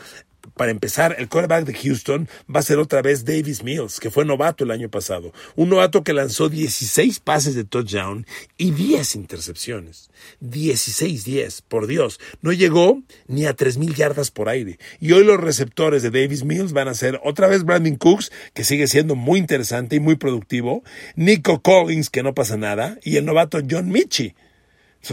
para 0.60 0.72
empezar, 0.72 1.16
el 1.18 1.30
quarterback 1.30 1.64
de 1.64 1.72
Houston 1.72 2.28
va 2.54 2.60
a 2.60 2.62
ser 2.62 2.80
otra 2.80 3.00
vez 3.00 3.24
Davis 3.24 3.64
Mills, 3.64 3.98
que 3.98 4.10
fue 4.10 4.26
novato 4.26 4.64
el 4.64 4.70
año 4.70 4.90
pasado. 4.90 5.32
Un 5.56 5.70
novato 5.70 6.04
que 6.04 6.12
lanzó 6.12 6.50
16 6.50 7.18
pases 7.20 7.54
de 7.54 7.64
touchdown 7.64 8.26
y 8.58 8.72
10 8.72 9.14
intercepciones. 9.14 10.10
16-10, 10.42 11.62
por 11.66 11.86
Dios. 11.86 12.20
No 12.42 12.52
llegó 12.52 13.00
ni 13.26 13.46
a 13.46 13.56
3.000 13.56 13.94
yardas 13.94 14.30
por 14.30 14.50
aire. 14.50 14.78
Y 15.00 15.12
hoy 15.12 15.24
los 15.24 15.40
receptores 15.40 16.02
de 16.02 16.10
Davis 16.10 16.44
Mills 16.44 16.74
van 16.74 16.88
a 16.88 16.94
ser 16.94 17.18
otra 17.24 17.46
vez 17.46 17.64
Brandon 17.64 17.96
Cooks, 17.96 18.30
que 18.52 18.62
sigue 18.62 18.86
siendo 18.86 19.14
muy 19.14 19.38
interesante 19.38 19.96
y 19.96 20.00
muy 20.00 20.16
productivo. 20.16 20.84
Nico 21.16 21.62
Collins, 21.62 22.10
que 22.10 22.22
no 22.22 22.34
pasa 22.34 22.58
nada. 22.58 22.98
Y 23.02 23.16
el 23.16 23.24
novato 23.24 23.62
John 23.66 23.88
Michi. 23.88 24.34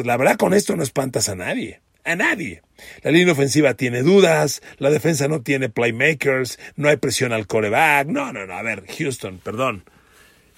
La 0.04 0.18
verdad, 0.18 0.36
con 0.36 0.54
esto 0.54 0.76
no 0.76 0.84
espantas 0.84 1.30
a 1.30 1.36
nadie 1.36 1.80
a 2.08 2.16
nadie. 2.16 2.62
La 3.04 3.12
línea 3.12 3.34
ofensiva 3.34 3.74
tiene 3.74 4.04
dudas, 4.04 4.62
la 4.78 4.90
defensa 4.90 5.28
no 5.28 5.42
tiene 5.42 5.70
playmakers, 5.70 6.60
no 6.76 6.90
hay 6.90 6.98
presión 6.98 7.34
al 7.34 7.48
coreback. 7.48 8.08
No, 8.08 8.32
no, 8.34 8.46
no, 8.46 8.54
a 8.54 8.64
ver, 8.64 8.86
Houston, 8.98 9.40
perdón. 9.44 9.84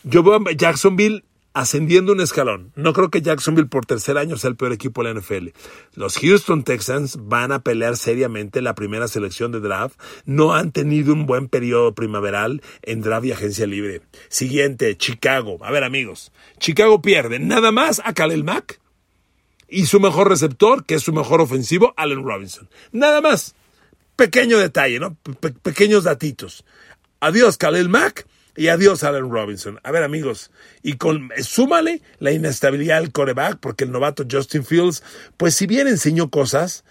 Yo 0.04 0.24
veo 0.24 0.36
a 0.36 0.52
Jacksonville 0.54 1.24
ascendiendo 1.54 2.14
un 2.14 2.22
escalón. 2.22 2.72
No 2.76 2.94
creo 2.94 3.10
que 3.10 3.22
Jacksonville 3.22 3.68
por 3.68 3.86
tercer 3.86 4.18
año 4.18 4.38
sea 4.38 4.50
el 4.50 4.56
peor 4.56 4.72
equipo 4.72 5.04
de 5.04 5.14
la 5.14 5.20
NFL. 5.20 5.50
Los 5.96 6.18
Houston 6.18 6.64
Texans 6.64 7.18
van 7.20 7.52
a 7.52 7.60
pelear 7.64 7.98
seriamente 7.98 8.62
la 8.62 8.76
primera 8.76 9.08
selección 9.08 9.52
de 9.52 9.60
draft. 9.60 10.00
No 10.26 10.54
han 10.54 10.72
tenido 10.72 11.14
un 11.14 11.26
buen 11.26 11.50
periodo 11.50 11.94
primaveral 11.96 12.62
en 12.84 13.02
draft 13.02 13.26
y 13.26 13.32
agencia 13.32 13.66
libre. 13.66 14.02
Siguiente, 14.30 14.96
Chicago. 14.96 15.58
A 15.62 15.72
ver 15.72 15.84
amigos, 15.84 16.32
Chicago 16.60 17.02
pierde 17.02 17.40
nada 17.40 17.72
más 17.72 18.02
a 18.06 18.14
Khalil 18.14 18.44
Mack 18.44 18.80
y 19.70 19.86
su 19.86 20.00
mejor 20.00 20.30
receptor, 20.30 20.86
que 20.86 20.96
es 20.96 21.04
su 21.04 21.14
mejor 21.14 21.42
ofensivo, 21.42 21.94
Allen 21.98 22.24
Robinson. 22.24 22.70
Nada 22.92 23.22
más. 23.22 23.56
Pequeño 24.16 24.58
detalle, 24.58 25.00
¿no? 25.00 25.16
pequeños 25.64 26.04
datitos. 26.04 26.66
Adiós, 27.22 27.58
Khalil 27.58 27.88
Mack. 27.88 28.28
Y 28.56 28.68
adiós, 28.68 29.06
Allen 29.06 29.32
Robinson. 29.32 29.80
A 29.84 29.92
ver, 29.92 30.04
amigos, 30.04 30.52
y 30.84 30.98
con, 30.98 31.30
súmale 31.42 32.02
la 32.20 32.32
inestabilidad 32.32 33.00
del 33.00 33.14
coreback, 33.14 33.60
porque 33.60 33.86
el 33.86 33.92
novato 33.92 34.26
Justin 34.30 34.66
Fields, 34.66 35.02
pues 35.38 35.56
si 35.56 35.66
bien 35.66 35.88
enseñó 35.88 36.30
cosas 36.30 36.84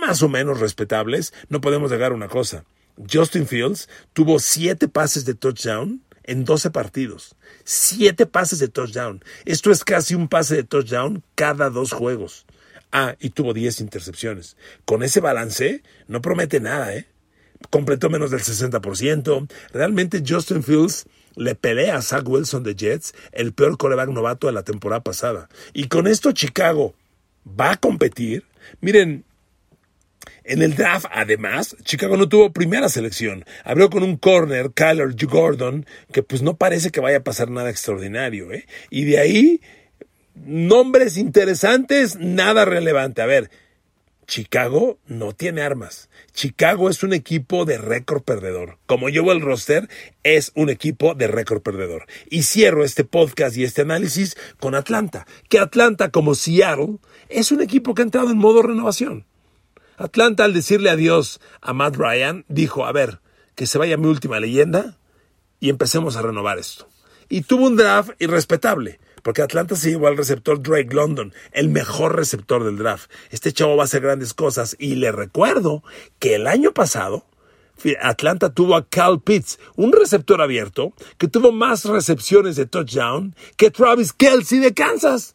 más 0.00 0.22
o 0.22 0.30
menos 0.30 0.60
respetables, 0.60 1.34
no 1.50 1.60
podemos 1.60 1.90
negar 1.90 2.14
una 2.14 2.28
cosa. 2.28 2.64
Justin 3.12 3.46
Fields 3.46 3.88
tuvo 4.12 4.38
siete 4.38 4.88
pases 4.88 5.24
de 5.24 5.34
touchdown 5.34 6.00
en 6.24 6.44
12 6.44 6.70
partidos. 6.70 7.36
Siete 7.64 8.26
pases 8.26 8.58
de 8.58 8.68
touchdown. 8.68 9.22
Esto 9.44 9.70
es 9.70 9.84
casi 9.84 10.14
un 10.14 10.28
pase 10.28 10.56
de 10.56 10.64
touchdown 10.64 11.22
cada 11.34 11.70
dos 11.70 11.92
juegos. 11.92 12.46
Ah, 12.92 13.16
y 13.18 13.30
tuvo 13.30 13.54
10 13.54 13.80
intercepciones. 13.80 14.56
Con 14.84 15.02
ese 15.02 15.20
balance, 15.20 15.82
no 16.06 16.20
promete 16.20 16.60
nada, 16.60 16.94
¿eh? 16.94 17.06
Completó 17.70 18.10
menos 18.10 18.30
del 18.30 18.40
60%. 18.40 19.50
Realmente 19.72 20.22
Justin 20.26 20.62
Fields 20.62 21.06
le 21.34 21.54
pelea 21.54 21.96
a 21.96 22.02
Zach 22.02 22.28
Wilson 22.28 22.62
de 22.62 22.74
Jets, 22.74 23.14
el 23.32 23.52
peor 23.52 23.76
coreback 23.76 24.10
novato 24.10 24.46
de 24.46 24.52
la 24.52 24.62
temporada 24.62 25.02
pasada. 25.02 25.48
Y 25.72 25.88
con 25.88 26.06
esto 26.06 26.32
Chicago 26.32 26.94
va 27.48 27.72
a 27.72 27.76
competir. 27.76 28.44
Miren, 28.80 29.24
en 30.44 30.62
el 30.62 30.74
draft, 30.74 31.06
además, 31.10 31.76
Chicago 31.84 32.16
no 32.16 32.28
tuvo 32.28 32.52
primera 32.52 32.88
selección. 32.88 33.44
Abrió 33.64 33.88
con 33.88 34.02
un 34.02 34.16
corner, 34.16 34.72
Kyler 34.74 35.14
Gordon, 35.26 35.86
que 36.12 36.22
pues 36.22 36.42
no 36.42 36.56
parece 36.56 36.90
que 36.90 37.00
vaya 37.00 37.18
a 37.18 37.24
pasar 37.24 37.50
nada 37.50 37.70
extraordinario. 37.70 38.52
¿eh? 38.52 38.66
Y 38.90 39.04
de 39.04 39.18
ahí, 39.18 39.60
nombres 40.34 41.16
interesantes, 41.16 42.16
nada 42.18 42.66
relevante. 42.66 43.22
A 43.22 43.26
ver, 43.26 43.50
Chicago 44.26 44.98
no 45.06 45.32
tiene 45.32 45.62
armas. 45.62 46.10
Chicago 46.32 46.90
es 46.90 47.02
un 47.02 47.14
equipo 47.14 47.64
de 47.64 47.78
récord 47.78 48.22
perdedor. 48.22 48.78
Como 48.86 49.06
veo 49.06 49.32
el 49.32 49.40
roster, 49.40 49.88
es 50.22 50.52
un 50.54 50.68
equipo 50.68 51.14
de 51.14 51.26
récord 51.26 51.62
perdedor. 51.62 52.06
Y 52.28 52.42
cierro 52.42 52.84
este 52.84 53.04
podcast 53.04 53.56
y 53.56 53.64
este 53.64 53.82
análisis 53.82 54.36
con 54.60 54.74
Atlanta. 54.74 55.26
Que 55.48 55.58
Atlanta, 55.58 56.10
como 56.10 56.34
Seattle, 56.34 56.98
es 57.28 57.52
un 57.52 57.62
equipo 57.62 57.94
que 57.94 58.02
ha 58.02 58.04
entrado 58.04 58.30
en 58.30 58.38
modo 58.38 58.62
renovación. 58.62 59.24
Atlanta, 59.96 60.44
al 60.44 60.54
decirle 60.54 60.90
adiós 60.90 61.40
a 61.60 61.72
Matt 61.72 61.96
Ryan, 61.96 62.44
dijo, 62.48 62.84
a 62.84 62.92
ver, 62.92 63.20
que 63.54 63.66
se 63.66 63.78
vaya 63.78 63.96
mi 63.96 64.06
última 64.06 64.40
leyenda 64.40 64.96
y 65.60 65.70
empecemos 65.70 66.16
a 66.16 66.22
renovar 66.22 66.58
esto. 66.58 66.88
Y 67.28 67.42
tuvo 67.42 67.66
un 67.66 67.76
draft 67.76 68.10
irrespetable, 68.18 69.00
porque 69.22 69.42
Atlanta 69.42 69.76
se 69.76 69.90
llevó 69.90 70.08
al 70.08 70.16
receptor 70.16 70.62
Drake 70.62 70.94
London, 70.94 71.32
el 71.52 71.68
mejor 71.68 72.16
receptor 72.16 72.64
del 72.64 72.76
draft. 72.76 73.10
Este 73.30 73.52
chavo 73.52 73.76
va 73.76 73.84
a 73.84 73.86
hacer 73.86 74.02
grandes 74.02 74.34
cosas 74.34 74.76
y 74.78 74.96
le 74.96 75.12
recuerdo 75.12 75.82
que 76.18 76.34
el 76.34 76.46
año 76.46 76.72
pasado 76.72 77.24
Atlanta 78.00 78.50
tuvo 78.50 78.76
a 78.76 78.86
Cal 78.88 79.20
Pitts, 79.20 79.58
un 79.76 79.92
receptor 79.92 80.40
abierto 80.40 80.92
que 81.18 81.28
tuvo 81.28 81.52
más 81.52 81.84
recepciones 81.84 82.56
de 82.56 82.66
touchdown 82.66 83.34
que 83.56 83.70
Travis 83.70 84.12
Kelsey 84.12 84.60
de 84.60 84.74
Kansas. 84.74 85.34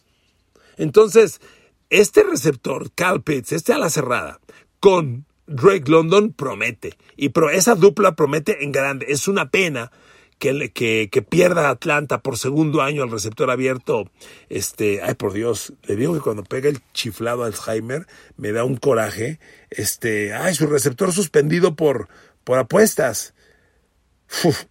Entonces, 0.78 1.42
este 1.90 2.24
receptor, 2.24 2.92
Cal 2.94 3.22
Pitts, 3.22 3.52
este 3.52 3.74
a 3.74 3.78
la 3.78 3.90
cerrada, 3.90 4.40
con 4.80 5.26
Drake 5.48 5.90
London 5.90 6.34
promete. 6.34 6.98
Y 7.16 7.32
esa 7.52 7.76
dupla 7.76 8.16
promete 8.16 8.64
en 8.64 8.72
grande. 8.72 9.08
Es 9.10 9.28
una 9.28 9.50
pena 9.50 9.92
que, 10.38 10.72
que, 10.72 11.10
que, 11.12 11.22
pierda 11.22 11.70
Atlanta 11.70 12.22
por 12.22 12.38
segundo 12.38 12.82
año 12.82 13.04
al 13.04 13.12
receptor 13.12 13.52
abierto. 13.52 14.10
Este, 14.48 15.02
ay 15.02 15.16
por 15.16 15.34
Dios, 15.34 15.74
le 15.84 15.96
digo 15.96 16.14
que 16.14 16.22
cuando 16.22 16.44
pega 16.44 16.70
el 16.70 16.80
chiflado 16.94 17.44
Alzheimer 17.44 18.08
me 18.38 18.52
da 18.52 18.64
un 18.64 18.78
coraje. 18.78 19.40
Este, 19.70 20.34
ay, 20.34 20.56
su 20.56 20.68
receptor 20.68 21.12
suspendido 21.12 21.76
por, 21.76 22.08
por 22.44 22.58
apuestas. 22.58 23.34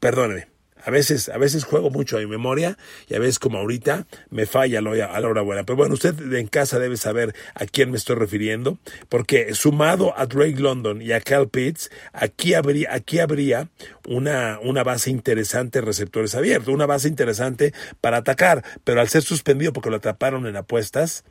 Perdóneme. 0.00 0.57
A 0.84 0.90
veces, 0.90 1.28
a 1.28 1.38
veces 1.38 1.64
juego 1.64 1.90
mucho 1.90 2.16
a 2.16 2.20
mi 2.20 2.26
memoria 2.26 2.78
y 3.08 3.14
a 3.14 3.18
veces 3.18 3.38
como 3.38 3.58
ahorita 3.58 4.06
me 4.30 4.46
falla 4.46 4.78
a 4.78 5.20
la 5.20 5.28
hora 5.28 5.42
buena. 5.42 5.64
Pero 5.64 5.76
bueno, 5.76 5.94
usted 5.94 6.14
en 6.32 6.46
casa 6.46 6.78
debe 6.78 6.96
saber 6.96 7.34
a 7.54 7.66
quién 7.66 7.90
me 7.90 7.96
estoy 7.96 8.16
refiriendo, 8.16 8.78
porque 9.08 9.54
sumado 9.54 10.14
a 10.16 10.26
Drake 10.26 10.58
London 10.58 11.02
y 11.02 11.12
a 11.12 11.20
Cal 11.20 11.48
Pitts, 11.48 11.90
aquí 12.12 12.54
habría, 12.54 12.94
aquí 12.94 13.18
habría 13.18 13.68
una, 14.06 14.58
una 14.62 14.84
base 14.84 15.10
interesante 15.10 15.80
de 15.80 15.86
receptores 15.86 16.34
abiertos, 16.34 16.72
una 16.72 16.86
base 16.86 17.08
interesante 17.08 17.72
para 18.00 18.18
atacar, 18.18 18.64
pero 18.84 19.00
al 19.00 19.08
ser 19.08 19.22
suspendido 19.22 19.72
porque 19.72 19.90
lo 19.90 19.96
atraparon 19.96 20.46
en 20.46 20.56
apuestas, 20.56 21.24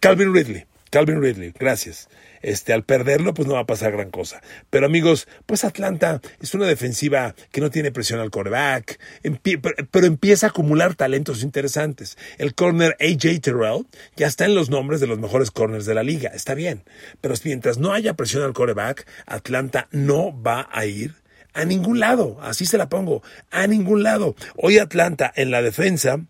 Calvin 0.00 0.34
Ridley. 0.34 0.69
Calvin 0.90 1.22
Ridley, 1.22 1.52
gracias. 1.58 2.08
Este, 2.42 2.72
al 2.72 2.84
perderlo, 2.84 3.34
pues 3.34 3.46
no 3.46 3.54
va 3.54 3.60
a 3.60 3.66
pasar 3.66 3.92
gran 3.92 4.10
cosa. 4.10 4.42
Pero 4.70 4.86
amigos, 4.86 5.28
pues 5.46 5.64
Atlanta 5.64 6.20
es 6.40 6.54
una 6.54 6.66
defensiva 6.66 7.34
que 7.52 7.60
no 7.60 7.70
tiene 7.70 7.92
presión 7.92 8.18
al 8.18 8.30
quarterback, 8.30 8.98
pero 9.90 10.06
empieza 10.06 10.46
a 10.46 10.50
acumular 10.50 10.94
talentos 10.94 11.42
interesantes. 11.42 12.18
El 12.38 12.54
corner 12.54 12.96
AJ 13.00 13.40
Terrell 13.40 13.86
ya 14.16 14.26
está 14.26 14.46
en 14.46 14.54
los 14.54 14.70
nombres 14.70 15.00
de 15.00 15.06
los 15.06 15.18
mejores 15.18 15.50
corners 15.50 15.86
de 15.86 15.94
la 15.94 16.02
liga, 16.02 16.30
está 16.34 16.54
bien. 16.54 16.82
Pero 17.20 17.34
mientras 17.44 17.78
no 17.78 17.92
haya 17.92 18.14
presión 18.14 18.42
al 18.42 18.54
quarterback, 18.54 19.06
Atlanta 19.26 19.88
no 19.92 20.40
va 20.42 20.68
a 20.72 20.86
ir 20.86 21.14
a 21.52 21.64
ningún 21.64 22.00
lado, 22.00 22.38
así 22.40 22.64
se 22.64 22.78
la 22.78 22.88
pongo, 22.88 23.22
a 23.50 23.66
ningún 23.66 24.02
lado. 24.02 24.34
Hoy 24.56 24.78
Atlanta 24.78 25.32
en 25.34 25.50
la 25.50 25.62
defensa 25.62 26.20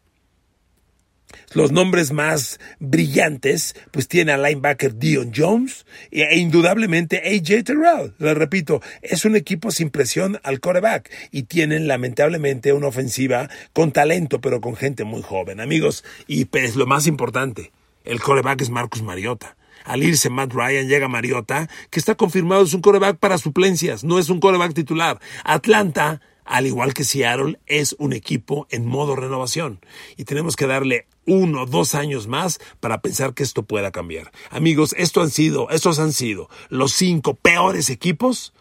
los 1.52 1.72
nombres 1.72 2.12
más 2.12 2.60
brillantes, 2.78 3.74
pues 3.90 4.08
tiene 4.08 4.32
al 4.32 4.42
linebacker 4.42 4.96
Dion 4.96 5.32
Jones 5.34 5.86
e 6.10 6.38
indudablemente 6.38 7.18
AJ 7.18 7.64
Terrell. 7.64 8.14
Le 8.18 8.34
repito, 8.34 8.82
es 9.02 9.24
un 9.24 9.36
equipo 9.36 9.70
sin 9.70 9.90
presión 9.90 10.38
al 10.42 10.60
coreback 10.60 11.10
y 11.30 11.44
tienen 11.44 11.88
lamentablemente 11.88 12.72
una 12.72 12.88
ofensiva 12.88 13.48
con 13.72 13.92
talento, 13.92 14.40
pero 14.40 14.60
con 14.60 14.76
gente 14.76 15.04
muy 15.04 15.22
joven. 15.22 15.60
Amigos, 15.60 16.04
y 16.26 16.46
pues 16.46 16.76
lo 16.76 16.86
más 16.86 17.06
importante, 17.06 17.72
el 18.04 18.20
coreback 18.20 18.60
es 18.60 18.70
Marcus 18.70 19.02
Mariota. 19.02 19.56
Al 19.84 20.02
irse 20.02 20.28
Matt 20.30 20.52
Ryan 20.52 20.88
llega 20.88 21.08
Mariota, 21.08 21.68
que 21.90 21.98
está 21.98 22.14
confirmado 22.14 22.62
es 22.62 22.74
un 22.74 22.82
coreback 22.82 23.18
para 23.18 23.38
suplencias, 23.38 24.04
no 24.04 24.18
es 24.18 24.28
un 24.28 24.38
coreback 24.38 24.74
titular. 24.74 25.18
Atlanta 25.42 26.20
al 26.44 26.66
igual 26.66 26.94
que 26.94 27.04
Seattle, 27.04 27.58
es 27.66 27.94
un 27.98 28.12
equipo 28.12 28.66
en 28.70 28.86
modo 28.86 29.16
renovación. 29.16 29.80
Y 30.16 30.24
tenemos 30.24 30.56
que 30.56 30.66
darle 30.66 31.06
uno, 31.26 31.66
dos 31.66 31.94
años 31.94 32.26
más 32.26 32.60
para 32.80 33.00
pensar 33.00 33.34
que 33.34 33.42
esto 33.42 33.62
pueda 33.62 33.90
cambiar. 33.90 34.32
Amigos, 34.50 34.94
esto 34.98 35.20
han 35.22 35.30
sido, 35.30 35.70
estos 35.70 35.98
han 35.98 36.12
sido 36.12 36.48
los 36.68 36.92
cinco 36.92 37.34
peores 37.34 37.90
equipos 37.90 38.52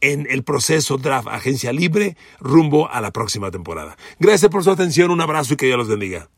en 0.00 0.26
el 0.30 0.44
proceso 0.44 0.96
draft 0.96 1.28
agencia 1.28 1.72
libre 1.72 2.16
rumbo 2.40 2.90
a 2.90 3.00
la 3.00 3.12
próxima 3.12 3.50
temporada. 3.50 3.96
Gracias 4.18 4.50
por 4.50 4.64
su 4.64 4.70
atención, 4.70 5.10
un 5.10 5.20
abrazo 5.20 5.54
y 5.54 5.56
que 5.56 5.66
Dios 5.66 5.78
los 5.78 5.88
bendiga. 5.88 6.28